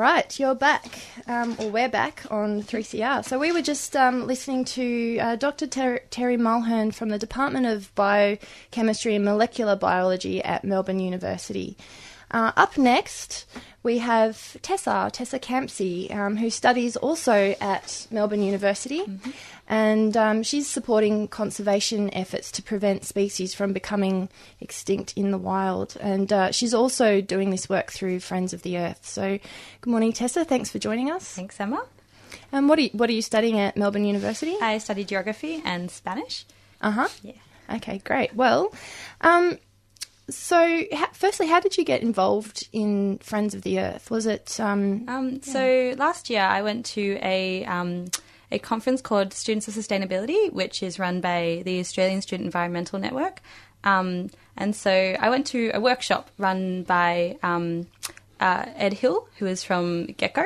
Right, 0.00 0.40
you're 0.40 0.54
back, 0.54 0.98
um, 1.26 1.54
or 1.58 1.68
we're 1.68 1.88
back 1.88 2.24
on 2.30 2.62
3CR. 2.62 3.22
So 3.22 3.38
we 3.38 3.52
were 3.52 3.60
just 3.60 3.94
um, 3.94 4.26
listening 4.26 4.64
to 4.64 5.18
uh, 5.18 5.36
Dr. 5.36 5.66
Ter- 5.66 6.00
Terry 6.10 6.38
Mulhern 6.38 6.92
from 6.92 7.10
the 7.10 7.18
Department 7.18 7.66
of 7.66 7.94
Biochemistry 7.94 9.14
and 9.14 9.24
Molecular 9.26 9.76
Biology 9.76 10.42
at 10.42 10.64
Melbourne 10.64 11.00
University. 11.00 11.76
Uh, 12.30 12.52
up 12.56 12.78
next, 12.78 13.46
we 13.82 13.98
have 13.98 14.56
Tessa, 14.62 15.10
Tessa 15.12 15.38
Campsey, 15.38 16.10
um, 16.12 16.36
who 16.36 16.50
studies 16.50 16.96
also 16.96 17.54
at 17.60 18.06
Melbourne 18.10 18.42
University, 18.42 19.02
and 19.68 20.16
um, 20.16 20.42
she's 20.42 20.68
supporting 20.68 21.28
conservation 21.28 22.12
efforts 22.14 22.50
to 22.52 22.62
prevent 22.62 23.04
species 23.04 23.54
from 23.54 23.72
becoming 23.72 24.28
extinct 24.60 25.14
in 25.16 25.30
the 25.30 25.38
wild. 25.38 25.96
And 26.00 26.32
uh, 26.32 26.52
she's 26.52 26.74
also 26.74 27.20
doing 27.20 27.50
this 27.50 27.68
work 27.68 27.90
through 27.90 28.20
Friends 28.20 28.52
of 28.52 28.62
the 28.62 28.78
Earth. 28.78 29.06
So, 29.06 29.38
good 29.80 29.90
morning, 29.90 30.12
Tessa. 30.12 30.44
Thanks 30.44 30.70
for 30.70 30.78
joining 30.78 31.10
us. 31.10 31.34
Thanks, 31.34 31.58
Emma. 31.58 31.84
And 32.52 32.68
what 32.68 32.78
are 32.78 32.82
you, 32.82 32.90
what 32.92 33.08
are 33.10 33.14
you 33.14 33.22
studying 33.22 33.58
at 33.58 33.76
Melbourne 33.76 34.04
University? 34.04 34.56
I 34.60 34.78
study 34.78 35.04
geography 35.04 35.62
and 35.64 35.90
Spanish. 35.90 36.44
Uh 36.80 36.90
huh. 36.92 37.08
Yeah. 37.22 37.32
Okay, 37.76 37.98
great. 37.98 38.34
Well, 38.34 38.72
um, 39.20 39.58
so 40.30 40.84
firstly, 41.12 41.46
how 41.46 41.60
did 41.60 41.76
you 41.76 41.84
get 41.84 42.02
involved 42.02 42.68
in 42.72 43.18
Friends 43.18 43.54
of 43.54 43.62
the 43.62 43.80
Earth? 43.80 44.10
Was 44.10 44.26
it 44.26 44.58
um, 44.60 45.04
Um, 45.08 45.42
So 45.42 45.94
last 45.98 46.30
year 46.30 46.42
I 46.42 46.62
went 46.62 46.86
to 46.86 47.18
a 47.22 47.64
um, 47.66 48.06
a 48.52 48.58
conference 48.58 49.00
called 49.00 49.32
Students 49.32 49.68
of 49.68 49.74
Sustainability, 49.74 50.52
which 50.52 50.82
is 50.82 50.98
run 50.98 51.20
by 51.20 51.62
the 51.64 51.78
Australian 51.80 52.20
Student 52.22 52.46
Environmental 52.46 52.98
Network. 52.98 53.40
Um, 53.84 54.30
and 54.56 54.74
so 54.74 54.90
I 54.90 55.30
went 55.30 55.46
to 55.48 55.70
a 55.72 55.80
workshop 55.80 56.30
run 56.36 56.82
by 56.82 57.38
um, 57.42 57.86
uh, 58.40 58.64
Ed 58.76 58.94
Hill, 58.94 59.28
who 59.38 59.46
is 59.46 59.62
from 59.62 60.08
GECO. 60.18 60.44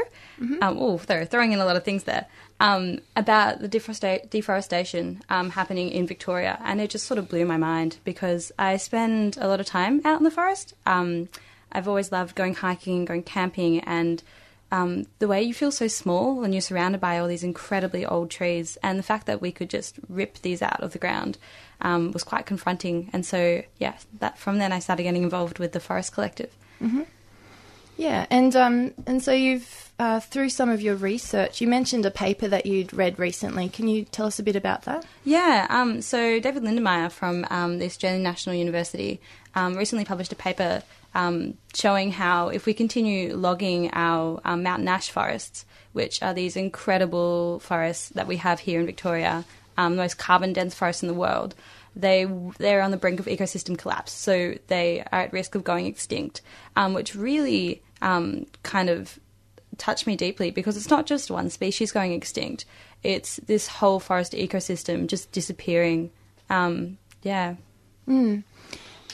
Um, 0.63 0.77
oh, 0.79 0.99
they're 0.99 1.25
throwing 1.25 1.53
in 1.53 1.61
a 1.61 1.65
lot 1.65 1.77
of 1.77 1.85
things 1.85 2.05
there. 2.05 2.27
Um, 2.65 3.01
about 3.15 3.61
the 3.61 3.69
deforesta- 3.69 4.31
deforestation 4.31 5.23
um, 5.29 5.51
happening 5.51 5.91
in 5.91 6.07
Victoria, 6.07 6.59
and 6.65 6.81
it 6.81 6.89
just 6.89 7.07
sort 7.07 7.19
of 7.19 7.29
blew 7.29 7.45
my 7.45 7.59
mind 7.59 7.99
because 8.05 8.53
I 8.59 8.79
spend 8.79 9.37
a 9.39 9.49
lot 9.49 9.61
of 9.61 9.67
time 9.67 10.01
out 10.03 10.17
in 10.17 10.25
the 10.25 10.31
forest. 10.31 10.73
Um, 10.87 11.29
I've 11.71 11.89
always 11.89 12.11
loved 12.11 12.35
going 12.35 12.55
hiking, 12.55 13.05
going 13.05 13.23
camping, 13.23 13.81
and 13.81 14.23
um, 14.73 15.05
the 15.19 15.29
way 15.29 15.43
you 15.43 15.53
feel 15.53 15.73
so 15.73 15.89
small 15.89 16.37
when 16.37 16.55
you're 16.55 16.63
surrounded 16.63 17.03
by 17.03 17.19
all 17.19 17.29
these 17.29 17.45
incredibly 17.45 18.07
old 18.07 18.31
trees, 18.31 18.79
and 18.83 18.99
the 18.99 19.03
fact 19.03 19.27
that 19.27 19.43
we 19.43 19.53
could 19.53 19.69
just 19.69 19.99
rip 20.09 20.39
these 20.41 20.63
out 20.63 20.81
of 20.81 20.93
the 20.93 20.99
ground 20.99 21.37
um, 21.83 22.13
was 22.13 22.25
quite 22.25 22.47
confronting. 22.47 23.11
And 23.13 23.27
so, 23.27 23.63
yeah, 23.77 23.97
that 24.21 24.39
from 24.39 24.57
then 24.57 24.73
I 24.73 24.79
started 24.79 25.03
getting 25.03 25.23
involved 25.23 25.59
with 25.59 25.73
the 25.73 25.81
Forest 25.81 26.15
Collective. 26.15 26.53
Yeah? 27.97 28.27
And 28.31 28.55
um, 28.57 28.95
and 29.07 29.23
so 29.23 29.33
you've 29.33 29.85
uh, 29.99 30.21
through 30.21 30.49
some 30.49 30.71
of 30.71 30.83
your 30.83 30.97
research, 30.97 31.61
you 31.61 31.69
mentioned 31.69 32.05
a 32.05 32.11
paper 32.11 32.49
that 32.49 32.67
you'd 32.67 32.93
read 32.93 33.19
recently. 33.19 33.69
Can 33.69 33.87
you 33.87 34.05
tell 34.05 34.27
us 34.27 34.39
a 34.39 34.43
bit 34.43 34.57
about 34.57 34.83
that? 34.83 35.07
Yeah, 35.25 35.67
um, 35.71 36.03
so 36.03 36.41
David 36.41 36.65
Lindenmayer 36.65 37.13
from 37.13 37.47
um, 37.51 37.79
the 37.79 37.87
Australian 37.87 38.23
National 38.23 38.57
University 38.57 39.21
um, 39.55 39.77
recently 39.77 40.05
published 40.05 40.33
a 40.33 40.37
paper 40.37 40.83
um, 41.15 41.57
showing 41.75 42.11
how 42.11 42.49
if 42.49 42.67
we 42.67 42.75
continue 42.75 43.37
logging 43.37 43.91
our 43.93 44.41
um, 44.45 44.65
mountain 44.65 44.89
ash 44.89 45.11
forests, 45.11 45.65
which 45.93 46.23
are 46.23 46.35
these 46.35 46.57
incredible 46.57 47.61
forests 47.61 48.09
that 48.11 48.27
we 48.27 48.39
have 48.39 48.61
here 48.61 48.81
in 48.81 48.87
Victoria, 48.87 49.45
the 49.77 49.91
most 49.91 50.19
carbon 50.19 50.53
dense 50.53 50.75
forests 50.75 51.03
in 51.03 51.09
the 51.09 51.15
world, 51.15 51.55
they 51.97 52.27
they're 52.59 52.83
on 52.83 52.91
the 52.91 52.97
brink 52.97 53.21
of 53.21 53.27
ecosystem 53.27 53.79
collapse. 53.79 54.13
So 54.13 54.55
they 54.67 55.01
are 55.01 55.21
at 55.21 55.33
risk 55.33 55.55
of 55.55 55.65
going 55.65 55.87
extinct, 55.87 56.43
um, 56.77 56.95
which 56.95 57.15
really 57.15 57.83
um, 58.03 58.47
kind 58.63 58.91
of 58.91 59.19
touched 59.79 60.07
me 60.07 60.17
deeply 60.17 60.51
because 60.51 60.77
it's 60.77 60.91
not 60.91 61.07
just 61.07 61.31
one 61.31 61.51
species 61.51 61.93
going 61.93 62.13
extinct; 62.13 62.65
it's 63.03 63.37
this 63.47 63.69
whole 63.69 64.01
forest 64.01 64.33
ecosystem 64.33 65.07
just 65.07 65.33
disappearing. 65.33 66.11
Um, 66.51 66.99
yeah. 67.23 67.57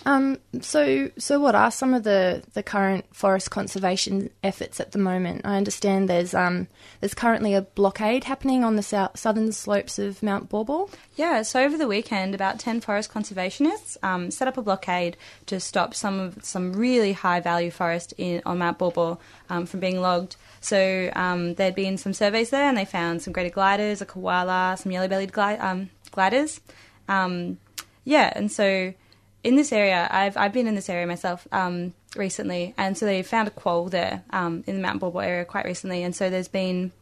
Um, 0.06 0.38
so 0.60 1.10
so 1.18 1.38
what 1.38 1.54
are 1.54 1.70
some 1.70 1.92
of 1.92 2.04
the, 2.04 2.42
the 2.54 2.62
current 2.62 3.04
forest 3.14 3.50
conservation 3.50 4.30
efforts 4.42 4.80
at 4.80 4.92
the 4.92 4.98
moment? 4.98 5.42
I 5.44 5.56
understand 5.56 6.08
there's 6.08 6.34
um 6.34 6.68
there's 7.00 7.14
currently 7.14 7.54
a 7.54 7.62
blockade 7.62 8.24
happening 8.24 8.64
on 8.64 8.76
the 8.76 8.82
south, 8.82 9.18
southern 9.18 9.52
slopes 9.52 9.98
of 9.98 10.22
Mount 10.22 10.48
Baw 10.48 10.64
Baw. 10.64 10.86
Yeah, 11.16 11.42
so 11.42 11.62
over 11.62 11.76
the 11.76 11.88
weekend, 11.88 12.34
about 12.34 12.58
10 12.58 12.80
forest 12.80 13.12
conservationists 13.12 13.96
um, 14.02 14.30
set 14.30 14.48
up 14.48 14.56
a 14.56 14.62
blockade 14.62 15.16
to 15.46 15.60
stop 15.60 15.94
some 15.94 16.18
of 16.18 16.44
some 16.44 16.72
really 16.72 17.12
high 17.12 17.40
value 17.40 17.70
forest 17.70 18.14
in, 18.16 18.42
on 18.46 18.58
Mount 18.58 18.78
Baw 18.78 18.90
Baw 18.90 19.16
um, 19.50 19.66
from 19.66 19.80
being 19.80 20.00
logged. 20.00 20.36
So 20.60 21.10
um, 21.14 21.54
there'd 21.54 21.74
been 21.74 21.98
some 21.98 22.12
surveys 22.12 22.50
there 22.50 22.68
and 22.68 22.76
they 22.76 22.84
found 22.84 23.22
some 23.22 23.32
greater 23.32 23.50
gliders, 23.50 24.00
a 24.00 24.06
koala, 24.06 24.76
some 24.78 24.92
yellow 24.92 25.08
bellied 25.08 25.32
gli- 25.32 25.58
um, 25.58 25.90
gliders. 26.10 26.60
Yeah, 28.04 28.32
and 28.34 28.50
so 28.50 28.94
in 29.42 29.56
this 29.56 29.72
area, 29.72 30.08
I've, 30.10 30.36
I've 30.36 30.52
been 30.52 30.66
in 30.66 30.74
this 30.74 30.88
area 30.88 31.06
myself 31.06 31.46
um, 31.52 31.94
recently, 32.16 32.74
and 32.76 32.96
so 32.96 33.06
they 33.06 33.22
found 33.22 33.48
a 33.48 33.50
quoll 33.50 33.88
there 33.88 34.22
um, 34.30 34.64
in 34.66 34.76
the 34.76 34.82
Mount 34.82 35.00
Baw 35.00 35.10
Baw 35.10 35.20
area 35.20 35.44
quite 35.44 35.64
recently, 35.64 36.02
and 36.02 36.14
so 36.14 36.28
there's 36.28 36.48
been 36.48 36.92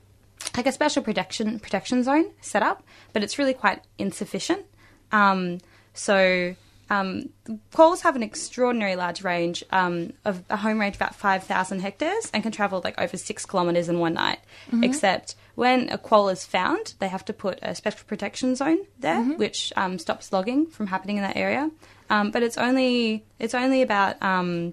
like 0.56 0.66
a 0.66 0.72
special 0.72 1.02
protection 1.02 1.58
protection 1.58 2.02
zone 2.02 2.26
set 2.40 2.62
up, 2.62 2.82
but 3.12 3.22
it's 3.22 3.38
really 3.38 3.54
quite 3.54 3.82
insufficient. 3.98 4.64
Um, 5.10 5.58
so 5.94 6.54
um, 6.90 7.28
quolls 7.72 8.02
have 8.02 8.16
an 8.16 8.22
extraordinary 8.22 8.96
large 8.96 9.22
range 9.22 9.62
um, 9.70 10.12
of 10.24 10.42
a 10.48 10.56
home 10.56 10.78
range 10.80 10.94
of 10.96 11.02
about 11.02 11.14
five 11.14 11.44
thousand 11.44 11.80
hectares 11.80 12.30
and 12.32 12.42
can 12.42 12.52
travel 12.52 12.80
like 12.82 12.98
over 13.00 13.16
six 13.16 13.44
kilometres 13.44 13.88
in 13.88 13.98
one 13.98 14.14
night. 14.14 14.38
Except 14.84 15.34
when 15.54 15.88
a 15.90 15.98
quoll 15.98 16.28
is 16.28 16.44
found, 16.46 16.94
they 16.98 17.08
have 17.08 17.24
to 17.26 17.32
put 17.32 17.58
a 17.62 17.74
special 17.74 18.00
protection 18.06 18.54
zone 18.56 18.78
there, 18.98 19.22
which 19.36 19.72
um, 19.76 19.98
stops 19.98 20.32
logging 20.32 20.66
from 20.66 20.86
happening 20.86 21.16
in 21.16 21.22
that 21.22 21.36
area. 21.36 21.70
Um, 22.10 22.30
but 22.30 22.42
it's 22.42 22.56
only 22.56 23.24
it's 23.38 23.54
only 23.54 23.82
about 23.82 24.22
um, 24.22 24.72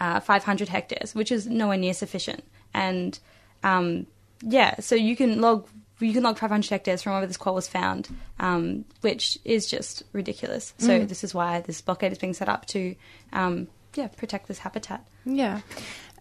uh, 0.00 0.20
500 0.20 0.68
hectares, 0.68 1.14
which 1.14 1.30
is 1.32 1.46
nowhere 1.46 1.76
near 1.76 1.94
sufficient. 1.94 2.44
And 2.74 3.18
um, 3.62 4.06
yeah, 4.42 4.80
so 4.80 4.94
you 4.94 5.16
can 5.16 5.40
log 5.40 5.66
you 6.00 6.12
can 6.12 6.22
log 6.22 6.38
500 6.38 6.68
hectares 6.68 7.02
from 7.02 7.12
wherever 7.12 7.26
this 7.26 7.36
quoll 7.36 7.54
was 7.54 7.68
found, 7.68 8.08
um, 8.38 8.84
which 9.00 9.38
is 9.44 9.66
just 9.66 10.02
ridiculous. 10.12 10.74
So 10.78 11.04
this 11.04 11.24
is 11.24 11.34
why 11.34 11.60
this 11.60 11.80
blockade 11.80 12.12
is 12.12 12.18
being 12.18 12.34
set 12.34 12.48
up 12.48 12.66
to 12.66 12.94
um, 13.32 13.68
yeah 13.94 14.08
protect 14.08 14.48
this 14.48 14.58
habitat. 14.58 15.06
Yeah, 15.24 15.60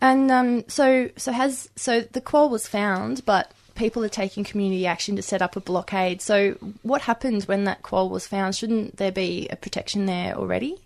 and 0.01 0.31
um, 0.31 0.67
so 0.67 1.09
so 1.17 1.31
has 1.31 1.69
so 1.75 2.01
the 2.01 2.21
quoll 2.21 2.49
was 2.49 2.67
found, 2.67 3.25
but 3.25 3.51
people 3.75 4.03
are 4.03 4.09
taking 4.09 4.43
community 4.43 4.85
action 4.85 5.15
to 5.15 5.21
set 5.21 5.41
up 5.41 5.55
a 5.55 5.61
blockade. 5.61 6.21
So 6.21 6.51
what 6.81 7.01
happened 7.01 7.43
when 7.43 7.63
that 7.63 7.81
quoll 7.81 8.09
was 8.09 8.27
found? 8.27 8.55
Shouldn't 8.55 8.97
there 8.97 9.11
be 9.11 9.47
a 9.49 9.55
protection 9.55 10.05
there 10.05 10.35
already? 10.35 10.77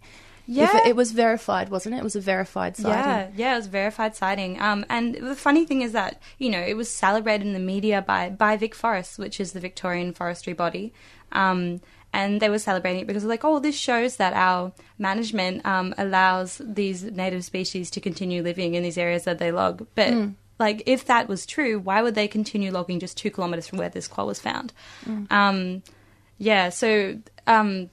Yeah. 0.45 0.77
It, 0.77 0.89
it 0.89 0.95
was 0.95 1.11
verified, 1.11 1.69
wasn't 1.69 1.95
it? 1.95 1.99
It 1.99 2.03
was 2.03 2.15
a 2.15 2.21
verified 2.21 2.75
sighting. 2.75 2.91
Yeah, 2.91 3.29
yeah, 3.35 3.53
it 3.53 3.57
was 3.57 3.67
a 3.67 3.69
verified 3.69 4.15
sighting. 4.15 4.59
Um, 4.59 4.85
and 4.89 5.15
the 5.15 5.35
funny 5.35 5.65
thing 5.65 5.81
is 5.81 5.93
that 5.93 6.21
you 6.37 6.49
know 6.49 6.59
it 6.59 6.75
was 6.75 6.89
celebrated 6.89 7.47
in 7.47 7.53
the 7.53 7.59
media 7.59 8.01
by 8.01 8.29
by 8.29 8.57
VicForests, 8.57 9.17
which 9.17 9.39
is 9.39 9.53
the 9.53 9.59
Victorian 9.59 10.13
forestry 10.13 10.53
body. 10.53 10.93
Um, 11.31 11.81
and 12.13 12.39
they 12.39 12.49
were 12.49 12.59
celebrating 12.59 13.01
it 13.01 13.07
because 13.07 13.25
like, 13.25 13.43
oh, 13.43 13.59
this 13.59 13.75
shows 13.75 14.17
that 14.17 14.33
our 14.33 14.71
management 14.99 15.65
um, 15.65 15.95
allows 15.97 16.61
these 16.63 17.03
native 17.03 17.43
species 17.43 17.89
to 17.89 17.99
continue 17.99 18.43
living 18.43 18.75
in 18.75 18.83
these 18.83 18.99
areas 18.99 19.23
that 19.23 19.39
they 19.39 19.51
log. 19.51 19.87
But 19.95 20.09
like, 20.59 20.83
if 20.85 21.05
that 21.05 21.27
was 21.27 21.47
true, 21.47 21.79
why 21.79 22.03
would 22.03 22.13
they 22.13 22.27
continue 22.27 22.71
logging 22.71 22.99
just 22.99 23.17
two 23.17 23.31
kilometers 23.31 23.67
from 23.67 23.79
where 23.79 23.89
this 23.89 24.07
quoll 24.07 24.27
was 24.27 24.39
found? 24.39 24.73
Um, 25.31 25.81
yeah, 26.37 26.69
so 26.69 27.17
um, 27.47 27.89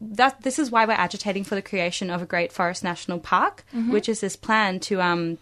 that 0.00 0.42
this 0.42 0.58
is 0.58 0.70
why 0.70 0.84
we're 0.84 0.92
agitating 0.92 1.44
for 1.44 1.54
the 1.54 1.62
creation 1.62 2.10
of 2.10 2.22
a 2.22 2.26
Great 2.26 2.52
Forest 2.52 2.84
National 2.84 3.18
Park, 3.18 3.64
which 3.90 4.08
is 4.08 4.20
this 4.20 4.36
plan 4.36 4.80
to 4.80 5.00
um, 5.02 5.38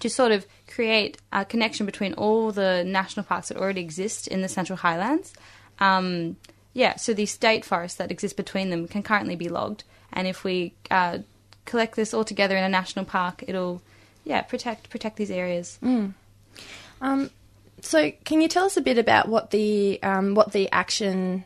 to 0.00 0.10
sort 0.10 0.32
of 0.32 0.46
create 0.66 1.18
a 1.32 1.44
connection 1.44 1.86
between 1.86 2.14
all 2.14 2.52
the 2.52 2.84
national 2.84 3.24
parks 3.24 3.48
that 3.48 3.56
already 3.56 3.80
exist 3.80 4.28
in 4.28 4.42
the 4.42 4.48
Central 4.48 4.76
Highlands. 4.76 5.32
Um, 5.78 6.36
yeah, 6.72 6.96
so 6.96 7.14
the 7.14 7.26
state 7.26 7.64
forests 7.64 7.98
that 7.98 8.10
exist 8.10 8.36
between 8.36 8.70
them 8.70 8.88
can 8.88 9.02
currently 9.02 9.36
be 9.36 9.48
logged, 9.48 9.84
and 10.12 10.26
if 10.26 10.44
we 10.44 10.74
uh, 10.90 11.18
collect 11.64 11.96
this 11.96 12.12
all 12.12 12.24
together 12.24 12.56
in 12.56 12.64
a 12.64 12.68
national 12.68 13.04
park, 13.04 13.44
it'll 13.46 13.80
yeah 14.24 14.42
protect 14.42 14.90
protect 14.90 15.16
these 15.16 15.30
areas. 15.30 15.78
Um, 17.00 17.30
so, 17.80 18.12
can 18.24 18.40
you 18.40 18.48
tell 18.48 18.64
us 18.64 18.76
a 18.76 18.80
bit 18.80 18.98
about 18.98 19.28
what 19.28 19.50
the 19.50 20.02
um, 20.02 20.34
what 20.34 20.52
the 20.52 20.70
action 20.72 21.44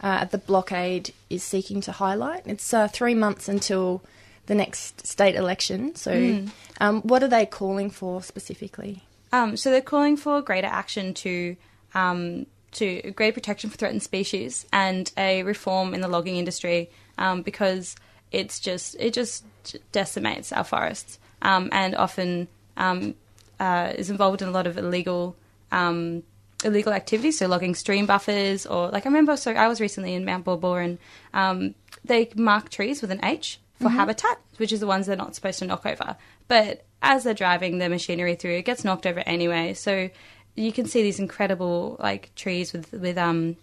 uh, 0.00 0.24
the 0.26 0.38
blockade 0.38 1.12
is 1.28 1.42
seeking 1.42 1.80
to 1.82 1.92
highlight. 1.92 2.42
It's 2.46 2.72
uh, 2.72 2.88
three 2.88 3.14
months 3.14 3.48
until 3.48 4.02
the 4.46 4.54
next 4.54 5.06
state 5.06 5.34
election. 5.34 5.94
So, 5.94 6.12
Mm. 6.12 6.50
um, 6.80 7.02
what 7.02 7.22
are 7.22 7.28
they 7.28 7.44
calling 7.46 7.90
for 7.90 8.22
specifically? 8.22 9.02
Um, 9.32 9.56
so 9.56 9.70
they're 9.70 9.82
calling 9.82 10.16
for 10.16 10.40
greater 10.40 10.68
action 10.68 11.12
to 11.14 11.56
um, 11.94 12.46
to 12.72 13.12
greater 13.12 13.32
protection 13.34 13.70
for 13.70 13.76
threatened 13.76 14.02
species 14.02 14.66
and 14.72 15.10
a 15.16 15.42
reform 15.42 15.94
in 15.94 16.00
the 16.00 16.08
logging 16.08 16.36
industry 16.36 16.90
um, 17.18 17.42
because 17.42 17.96
it's 18.32 18.60
just 18.60 18.94
it 18.98 19.12
just 19.14 19.44
decimates 19.92 20.52
our 20.52 20.64
forests 20.64 21.18
um, 21.42 21.68
and 21.72 21.94
often 21.94 22.46
um, 22.76 23.14
uh, 23.60 23.92
is 23.96 24.08
involved 24.10 24.40
in 24.42 24.48
a 24.48 24.50
lot 24.50 24.66
of 24.66 24.76
illegal 24.78 25.34
um, 25.72 26.22
illegal 26.64 26.92
activities, 26.92 27.38
so 27.38 27.46
logging 27.46 27.74
stream 27.74 28.06
buffers 28.06 28.66
or 28.66 28.88
like 28.88 29.06
I 29.06 29.08
remember. 29.08 29.36
So 29.36 29.52
I 29.52 29.68
was 29.68 29.80
recently 29.80 30.14
in 30.14 30.24
Mount 30.24 30.44
Baw 30.44 30.56
Baw 30.56 30.76
and 30.76 30.98
um, 31.34 31.74
they 32.04 32.30
mark 32.34 32.68
trees 32.70 33.00
with 33.00 33.10
an 33.10 33.24
H 33.24 33.60
for 33.80 33.88
Mhm. 33.88 33.94
habitat, 33.94 34.38
which 34.56 34.72
is 34.72 34.80
the 34.80 34.86
ones 34.86 35.06
they're 35.06 35.16
not 35.16 35.34
supposed 35.34 35.60
to 35.60 35.66
knock 35.66 35.86
over. 35.86 36.16
But 36.48 36.84
as 37.02 37.22
they're 37.24 37.34
driving 37.34 37.78
the 37.78 37.88
machinery 37.88 38.34
through, 38.34 38.56
it 38.56 38.64
gets 38.64 38.82
knocked 38.84 39.06
over 39.06 39.20
anyway. 39.20 39.74
So 39.74 40.10
you 40.56 40.72
can 40.72 40.86
see 40.86 41.02
these 41.02 41.20
incredible 41.20 41.96
like 42.00 42.34
trees 42.34 42.72
with 42.72 42.90
with 42.92 43.16
um 43.16 43.56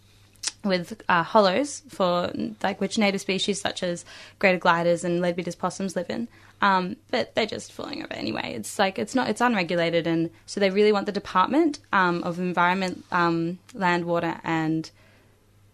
with 0.63 1.01
uh, 1.07 1.23
hollows 1.23 1.83
for 1.89 2.31
like 2.63 2.81
which 2.81 2.97
native 2.97 3.21
species 3.21 3.61
such 3.61 3.83
as 3.83 4.03
greater 4.39 4.57
gliders 4.57 5.03
and 5.03 5.21
leadbeater's 5.21 5.55
possums 5.55 5.95
live 5.95 6.09
in. 6.09 6.27
Um, 6.61 6.95
but 7.11 7.35
they're 7.35 7.45
just 7.45 7.71
falling 7.71 8.03
over 8.03 8.13
anyway. 8.13 8.53
It's 8.55 8.79
like 8.79 8.97
it's 8.97 9.13
not 9.13 9.29
it's 9.29 9.41
unregulated, 9.41 10.07
and 10.07 10.29
so 10.45 10.59
they 10.59 10.69
really 10.69 10.91
want 10.91 11.05
the 11.05 11.11
Department 11.11 11.79
um, 11.93 12.23
of 12.23 12.39
Environment, 12.39 13.05
um, 13.11 13.59
Land, 13.73 14.05
Water, 14.05 14.39
and 14.43 14.89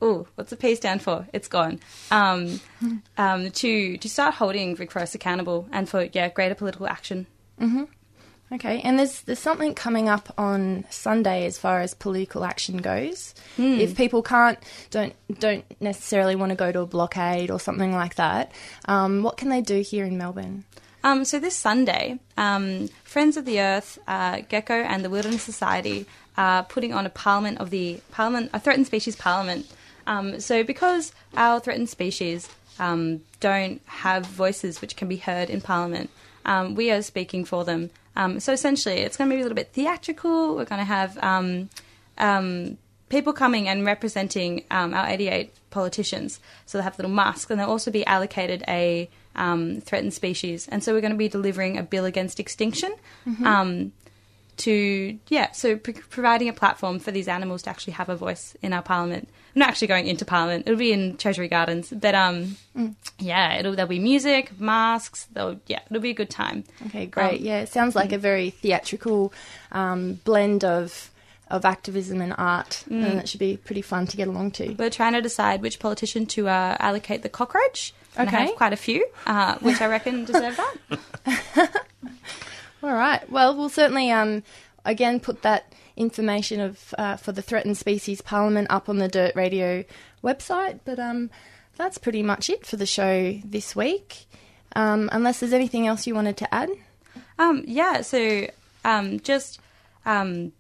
oh, 0.02 0.28
what's 0.36 0.50
the 0.50 0.56
P 0.56 0.76
stand 0.76 1.02
for? 1.02 1.28
It's 1.34 1.48
gone. 1.48 1.80
Um, 2.10 2.60
um, 3.18 3.52
to 3.52 3.98
to 3.98 4.10
start 4.10 4.36
holding 4.36 4.76
Vic 4.76 4.92
Forest 4.92 5.16
accountable 5.16 5.68
and 5.72 5.88
for 5.88 6.10
yeah 6.12 6.30
greater 6.30 6.56
political 6.56 6.88
action. 6.88 7.28
hmm 7.60 7.84
Okay, 8.54 8.82
and 8.82 9.00
there's 9.00 9.22
there's 9.22 9.40
something 9.40 9.74
coming 9.74 10.10
up 10.10 10.34
on 10.38 10.84
Sunday 10.90 11.46
as 11.46 11.58
far 11.58 11.80
as 11.80 11.94
political 11.94 12.44
action 12.44 12.78
goes. 12.78 13.34
Hmm. 13.56 13.80
If 13.80 13.96
people 13.96 14.22
can't 14.22 14.60
don't 14.90 15.14
don't 15.40 15.64
necessarily 15.80 16.36
want 16.36 16.50
to 16.50 16.56
go 16.56 16.72
to 16.72 16.82
a 16.82 16.86
blockade 16.86 17.50
or 17.50 17.60
something 17.62 17.94
like 17.94 18.16
that, 18.16 18.52
um, 18.86 19.24
what 19.24 19.38
can 19.38 19.48
they 19.48 19.62
do 19.62 19.80
here 19.82 20.04
in 20.06 20.18
Melbourne? 20.18 20.66
Um, 21.04 21.26
so 21.26 21.40
this 21.40 21.56
Sunday, 21.56 22.20
um, 22.38 22.90
Friends 23.04 23.38
of 23.38 23.46
the 23.46 23.60
Earth, 23.60 23.98
uh, 24.08 24.38
GECO, 24.38 24.86
and 24.86 25.04
the 25.04 25.10
Wilderness 25.10 25.42
Society 25.42 26.06
are 26.38 26.64
putting 26.64 26.94
on 26.94 27.06
a 27.06 27.10
Parliament 27.10 27.58
of 27.60 27.70
the 27.70 28.02
Parliament, 28.12 28.52
a 28.54 28.60
threatened 28.60 28.86
species 28.86 29.16
Parliament. 29.16 29.66
Um, 30.06 30.40
so 30.40 30.64
because 30.64 31.14
our 31.36 31.60
threatened 31.60 31.90
species 31.90 32.50
um, 32.80 33.22
don't 33.40 33.82
have 33.86 34.26
voices 34.26 34.82
which 34.82 34.96
can 34.96 35.08
be 35.08 35.18
heard 35.18 35.50
in 35.50 35.62
Parliament, 35.62 36.10
um, 36.46 36.76
we 36.76 36.92
are 36.92 37.02
speaking 37.02 37.46
for 37.46 37.64
them. 37.64 37.90
Um, 38.16 38.40
so 38.40 38.52
essentially, 38.54 38.98
it's 39.00 39.18
going 39.18 39.30
to 39.30 39.36
be 39.36 39.40
a 39.40 39.44
little 39.44 39.56
bit 39.56 39.72
theatrical. 39.74 40.56
We're 40.56 40.66
going 40.66 40.80
to 40.80 40.86
have 40.86 41.18
um, 41.24 41.70
um, 42.18 42.78
people 43.10 43.34
coming 43.34 43.68
and 43.68 43.86
representing 43.86 44.64
um, 44.72 44.94
our 44.94 45.08
88 45.08 45.54
politicians. 45.70 46.40
So 46.66 46.78
they'll 46.78 46.84
have 46.84 46.98
little 46.98 47.12
masks, 47.12 47.50
and 47.50 47.60
they'll 47.60 47.70
also 47.70 47.92
be 47.92 48.06
allocated 48.06 48.64
a 48.68 49.10
um, 49.36 49.82
threatened 49.82 50.14
species. 50.14 50.68
And 50.68 50.84
so 50.84 50.94
we're 50.94 51.02
going 51.02 51.14
to 51.14 51.18
be 51.18 51.30
delivering 51.30 51.78
a 51.78 51.84
bill 51.84 52.06
against 52.06 52.40
extinction. 52.40 52.94
Mhm. 53.28 53.92
To 54.58 55.18
yeah, 55.30 55.52
so 55.54 55.76
pr- 55.78 55.92
providing 56.10 56.48
a 56.50 56.54
platform 56.54 57.00
for 57.00 57.10
these 57.12 57.28
animals 57.28 57.64
to 57.64 57.70
actually 57.70 57.94
have 57.94 58.10
a 58.10 58.16
voice 58.16 58.56
in 58.62 58.74
our 58.74 58.82
parliament. 58.84 59.28
I'm 59.56 59.60
not 59.60 59.70
actually 59.70 59.88
going 59.88 60.08
into 60.08 60.24
parliament; 60.26 60.68
it'll 60.68 60.78
be 60.78 60.92
in 60.92 61.18
Treasury 61.18 61.48
Gardens. 61.48 61.90
But 61.92 62.14
um, 62.16 62.58
Mm. 62.78 62.96
yeah, 63.18 63.56
it'll 63.58 63.74
there'll 63.76 63.90
be 63.90 64.00
music, 64.00 64.60
masks. 64.60 65.28
There'll, 65.34 65.60
yeah, 65.68 65.80
it'll 65.90 66.02
be 66.02 66.12
a 66.12 66.14
good 66.14 66.30
time. 66.30 66.64
Okay, 66.88 67.06
great. 67.08 67.40
Um, 67.40 67.46
yeah, 67.46 67.62
it 67.62 67.70
sounds 67.70 67.96
like 67.96 68.12
a 68.12 68.18
very 68.18 68.50
theatrical 68.52 69.34
um, 69.72 70.20
blend 70.26 70.64
of 70.64 71.10
of 71.50 71.66
activism 71.66 72.22
and 72.22 72.34
art, 72.38 72.84
Mm. 72.90 73.04
and 73.10 73.20
it 73.20 73.28
should 73.30 73.40
be 73.40 73.58
pretty 73.58 73.82
fun 73.82 74.06
to 74.08 74.16
get 74.18 74.28
along 74.28 74.52
to. 74.52 74.74
We're 74.76 74.90
trying 74.90 75.14
to 75.14 75.22
decide 75.22 75.62
which 75.62 75.80
politician 75.80 76.26
to 76.28 76.48
uh, 76.50 76.78
allocate 76.80 77.24
the 77.24 77.30
cockroach. 77.30 77.94
And 78.16 78.30
I 78.30 78.34
Okay. 78.34 78.46
have 78.48 78.56
quite 78.56 78.74
a 78.74 78.78
few, 78.78 79.06
uh, 79.26 79.56
which 79.60 79.82
I 79.82 79.88
reckon 79.88 80.26
deserve 80.26 80.58
that. 80.58 81.86
All 82.84 82.94
right. 82.94 83.30
Well, 83.30 83.56
we'll 83.56 83.70
certainly 83.70 84.12
um, 84.12 84.44
again 84.86 85.20
put 85.20 85.42
that 85.44 85.74
information 85.96 86.60
of 86.62 86.94
uh, 86.98 87.16
for 87.18 87.32
the 87.32 87.42
threatened 87.42 87.78
species 87.78 88.22
parliament 88.22 88.68
up 88.70 88.90
on 88.90 88.98
the 88.98 89.08
Dirt 89.08 89.36
Radio 89.36 89.84
website. 90.24 90.80
But 90.86 91.00
um, 91.00 91.30
that's 91.78 91.98
pretty 91.98 92.24
much 92.24 92.50
it 92.50 92.66
for 92.66 92.78
the 92.78 92.86
show 92.86 93.34
this 93.46 93.76
week. 93.76 94.26
Um, 94.76 95.10
unless 95.12 95.40
there's 95.42 95.54
anything 95.54 95.86
else 95.86 96.08
you 96.08 96.16
wanted 96.16 96.38
to 96.38 96.54
add. 96.54 96.70
Um, 97.38 97.64
yeah, 97.68 98.02
so 98.02 98.48
um, 98.86 99.20
just 99.20 99.60
um, 100.06 100.54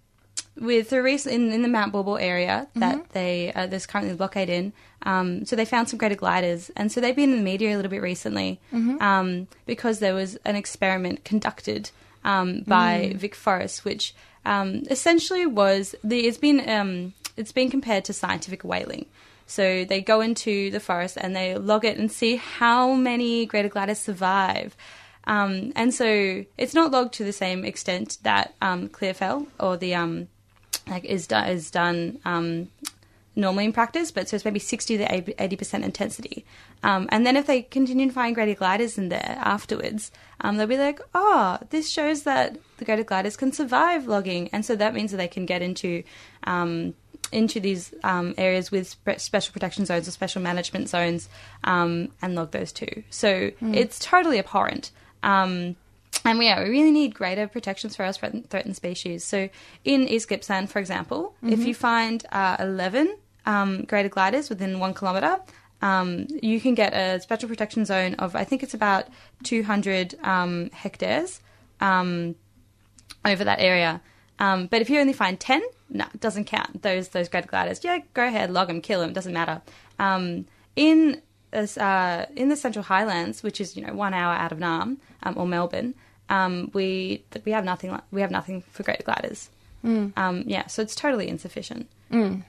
with 0.59 0.89
the 0.89 1.01
recent 1.01 1.33
in, 1.33 1.51
in 1.53 1.61
the 1.61 1.69
Mount 1.69 1.93
Baw 1.93 2.03
Baw 2.03 2.15
area 2.15 2.67
that 2.75 2.95
Mhm. 2.97 3.07
they 3.13 3.53
uh, 3.53 3.67
there's 3.67 3.85
currently 3.87 4.13
a 4.13 4.17
blockade 4.17 4.49
in. 4.49 4.73
Um, 5.03 5.45
so 5.45 5.55
they 5.55 5.63
found 5.65 5.87
some 5.89 5.97
greater 5.97 6.15
gliders, 6.15 6.69
and 6.75 6.91
so 6.91 6.99
they've 6.99 7.15
been 7.15 7.31
in 7.31 7.37
the 7.37 7.43
media 7.43 7.73
a 7.73 7.77
little 7.77 7.89
bit 7.89 8.01
recently 8.01 8.59
Mhm. 8.73 9.01
um, 9.01 9.47
because 9.65 9.99
there 9.99 10.13
was 10.13 10.35
an 10.43 10.55
experiment 10.57 11.23
conducted 11.23 11.89
um, 12.23 12.61
by 12.67 13.11
Mm. 13.13 13.15
Vic 13.17 13.35
Forrest, 13.35 13.85
which 13.85 14.13
um, 14.45 14.83
essentially 14.89 15.45
was 15.45 15.95
the 16.03 16.27
it's 16.27 16.37
been 16.37 16.69
um, 16.69 17.13
it's 17.37 17.51
been 17.51 17.69
compared 17.69 18.05
to 18.05 18.13
scientific 18.13 18.63
whaling. 18.63 19.05
So 19.47 19.85
they 19.85 20.01
go 20.01 20.21
into 20.21 20.71
the 20.71 20.79
forest 20.79 21.17
and 21.19 21.35
they 21.35 21.57
log 21.57 21.83
it 21.83 21.97
and 21.97 22.09
see 22.11 22.37
how 22.37 22.93
many 22.93 23.45
greater 23.45 23.69
gliders 23.69 23.99
survive. 23.99 24.77
Um, 25.25 25.73
and 25.75 25.93
so 25.93 26.45
it's 26.57 26.73
not 26.73 26.91
logged 26.91 27.13
to 27.15 27.23
the 27.23 27.33
same 27.33 27.65
extent 27.65 28.17
that 28.23 28.53
um, 28.61 28.87
Clearfell 28.89 29.47
or 29.59 29.77
the 29.77 29.93
um, 29.93 30.27
like 30.87 31.05
is 31.05 31.27
done 31.27 31.49
is 31.49 31.69
done 31.69 32.19
um, 32.25 32.69
normally 33.35 33.65
in 33.65 33.73
practice, 33.73 34.11
but 34.11 34.27
so 34.27 34.35
it's 34.35 34.45
maybe 34.45 34.59
sixty 34.59 34.97
to 34.97 35.05
eighty 35.37 35.55
percent 35.55 35.83
intensity. 35.83 36.45
Um, 36.83 37.07
and 37.11 37.25
then 37.25 37.37
if 37.37 37.45
they 37.45 37.61
continue 37.61 38.07
to 38.07 38.13
find 38.13 38.33
greater 38.33 38.55
gliders 38.55 38.97
in 38.97 39.09
there 39.09 39.37
afterwards, 39.39 40.11
um, 40.41 40.57
they'll 40.57 40.67
be 40.67 40.77
like, 40.77 40.99
oh, 41.13 41.57
this 41.69 41.89
shows 41.89 42.23
that 42.23 42.57
the 42.77 42.85
greater 42.85 43.03
gliders 43.03 43.37
can 43.37 43.51
survive 43.51 44.07
logging, 44.07 44.49
and 44.51 44.65
so 44.65 44.75
that 44.75 44.93
means 44.93 45.11
that 45.11 45.17
they 45.17 45.27
can 45.27 45.45
get 45.45 45.61
into 45.61 46.03
um, 46.43 46.93
into 47.31 47.59
these 47.61 47.93
um, 48.03 48.33
areas 48.37 48.71
with 48.71 48.89
spe- 48.89 49.17
special 49.19 49.53
protection 49.53 49.85
zones 49.85 50.05
or 50.07 50.11
special 50.11 50.41
management 50.41 50.89
zones 50.89 51.29
um, 51.63 52.09
and 52.21 52.35
log 52.35 52.51
those 52.51 52.71
too. 52.73 53.03
So 53.09 53.51
Mm. 53.61 53.75
it's 53.75 53.99
totally 53.99 54.37
abhorrent. 54.39 54.91
Um, 55.23 55.77
and 56.25 56.43
yeah, 56.43 56.61
we 56.61 56.69
really 56.69 56.91
need 56.91 57.13
greater 57.13 57.47
protections 57.47 57.95
for 57.95 58.03
our 58.03 58.11
threatened, 58.11 58.49
threatened 58.49 58.75
species. 58.75 59.23
So 59.23 59.47
in 59.85 60.07
East 60.09 60.27
Gippsland, 60.27 60.69
for 60.69 60.79
example, 60.79 61.33
if 61.41 61.59
Mhm. 61.59 61.65
you 61.67 61.73
find 61.75 62.25
uh, 62.33 62.57
11 62.59 63.15
um, 63.45 63.83
greater 63.85 64.09
gliders 64.09 64.49
within 64.49 64.79
one 64.79 64.93
kilometre, 64.93 65.39
um, 65.81 66.27
you 66.41 66.61
can 66.61 66.75
get 66.75 66.93
a 66.93 67.19
special 67.19 67.49
protection 67.49 67.85
zone 67.85 68.15
of, 68.15 68.35
I 68.35 68.43
think 68.43 68.63
it's 68.63 68.73
about 68.73 69.07
200 69.43 70.15
um, 70.23 70.69
hectares 70.71 71.41
um, 71.79 72.35
over 73.25 73.43
that 73.43 73.59
area. 73.59 74.01
Um, 74.39 74.67
but 74.67 74.81
if 74.81 74.89
you 74.89 74.99
only 74.99 75.13
find 75.13 75.39
10, 75.39 75.61
no, 75.89 76.05
it 76.13 76.19
doesn't 76.19 76.45
count. 76.45 76.81
Those 76.81 77.09
those 77.09 77.29
greater 77.29 77.47
gliders, 77.47 77.83
yeah, 77.83 77.99
go 78.13 78.25
ahead, 78.25 78.49
log 78.49 78.67
them, 78.67 78.81
kill 78.81 79.01
them, 79.01 79.11
it 79.11 79.13
doesn't 79.13 79.33
matter. 79.33 79.61
Um, 79.99 80.45
in 80.75 81.21
uh, 81.53 82.25
in 82.35 82.49
the 82.49 82.55
Central 82.55 82.83
Highlands, 82.83 83.43
which 83.43 83.59
is 83.59 83.75
you 83.75 83.85
know 83.85 83.93
one 83.93 84.13
hour 84.13 84.33
out 84.33 84.51
of 84.51 84.57
Naarm 84.57 84.97
um, 85.23 85.37
or 85.37 85.45
Melbourne, 85.45 85.93
um, 86.29 86.71
we 86.73 87.23
we 87.45 87.51
have 87.51 87.65
nothing. 87.65 87.99
We 88.11 88.21
have 88.21 88.31
nothing 88.31 88.61
for 88.71 88.83
greater 88.83 89.03
gliders. 89.03 89.49
Mm. 89.83 90.17
Um, 90.17 90.43
yeah, 90.47 90.67
so 90.67 90.81
it's 90.81 90.95
totally 90.95 91.27
insufficient. 91.27 91.89
Mm. 92.11 92.43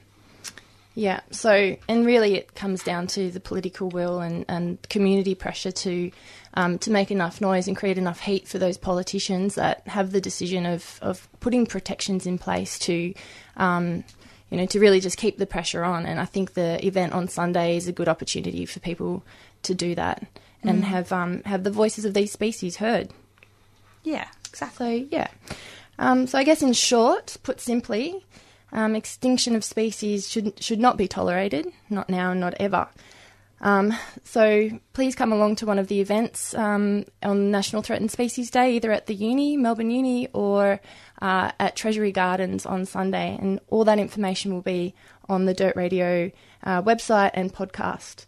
Yeah. 0.95 1.21
So, 1.31 1.75
and 1.87 2.05
really, 2.05 2.35
it 2.35 2.53
comes 2.55 2.83
down 2.83 3.07
to 3.07 3.31
the 3.31 3.39
political 3.39 3.89
will 3.89 4.19
and, 4.19 4.45
and 4.47 4.81
community 4.89 5.35
pressure 5.35 5.71
to 5.71 6.11
um, 6.53 6.77
to 6.79 6.91
make 6.91 7.09
enough 7.09 7.41
noise 7.41 7.67
and 7.67 7.75
create 7.75 7.97
enough 7.97 8.19
heat 8.19 8.47
for 8.47 8.59
those 8.59 8.77
politicians 8.77 9.55
that 9.55 9.87
have 9.87 10.11
the 10.11 10.21
decision 10.21 10.65
of 10.65 10.99
of 11.01 11.27
putting 11.39 11.65
protections 11.65 12.25
in 12.25 12.37
place 12.37 12.77
to. 12.79 13.13
Um, 13.57 14.03
you 14.51 14.59
know, 14.59 14.67
to 14.67 14.79
really 14.79 14.99
just 14.99 15.17
keep 15.17 15.39
the 15.39 15.47
pressure 15.47 15.83
on, 15.83 16.05
and 16.05 16.19
I 16.19 16.25
think 16.25 16.53
the 16.53 16.85
event 16.85 17.13
on 17.13 17.27
Sunday 17.27 17.75
is 17.75 17.87
a 17.87 17.91
good 17.91 18.07
opportunity 18.07 18.67
for 18.67 18.79
people 18.81 19.23
to 19.63 19.73
do 19.73 19.95
that 19.95 20.27
and 20.61 20.83
Mm. 20.83 20.85
have 20.85 21.11
um, 21.11 21.41
have 21.45 21.63
the 21.63 21.71
voices 21.71 22.05
of 22.05 22.13
these 22.13 22.31
species 22.31 22.75
heard. 22.75 23.09
Yeah, 24.03 24.27
exactly. 24.47 25.03
So 25.03 25.07
yeah. 25.11 25.27
Um, 25.97 26.27
so 26.27 26.37
I 26.37 26.43
guess 26.43 26.61
in 26.61 26.73
short, 26.73 27.37
put 27.41 27.59
simply, 27.61 28.25
um, 28.73 28.95
extinction 28.95 29.55
of 29.55 29.63
species 29.63 30.29
should 30.29 30.61
should 30.61 30.79
not 30.79 30.97
be 30.97 31.07
tolerated, 31.07 31.71
not 31.89 32.09
now 32.09 32.31
and 32.31 32.39
not 32.39 32.55
ever. 32.59 32.89
Um, 33.61 33.93
so 34.25 34.69
please 34.91 35.15
come 35.15 35.31
along 35.31 35.55
to 35.57 35.65
one 35.65 35.79
of 35.79 35.87
the 35.87 36.01
events 36.01 36.53
um, 36.53 37.05
on 37.21 37.49
National 37.49 37.81
Threatened 37.81 38.11
Species 38.11 38.51
Day, 38.51 38.75
either 38.75 38.91
at 38.91 39.05
the 39.05 39.15
uni, 39.15 39.55
Melbourne 39.55 39.89
Uni, 39.89 40.27
or 40.33 40.81
uh, 41.21 41.51
at 41.59 41.77
Treasury 41.77 42.11
Gardens 42.11 42.65
on 42.65 42.85
Sunday. 42.85 43.37
And 43.39 43.61
all 43.69 43.85
that 43.85 43.99
information 43.99 44.53
will 44.53 44.61
be 44.61 44.93
on 45.29 45.45
the 45.45 45.53
Dirt 45.53 45.77
Radio 45.77 46.29
uh, 46.63 46.81
website 46.81 47.31
and 47.33 47.53
podcast. 47.53 48.25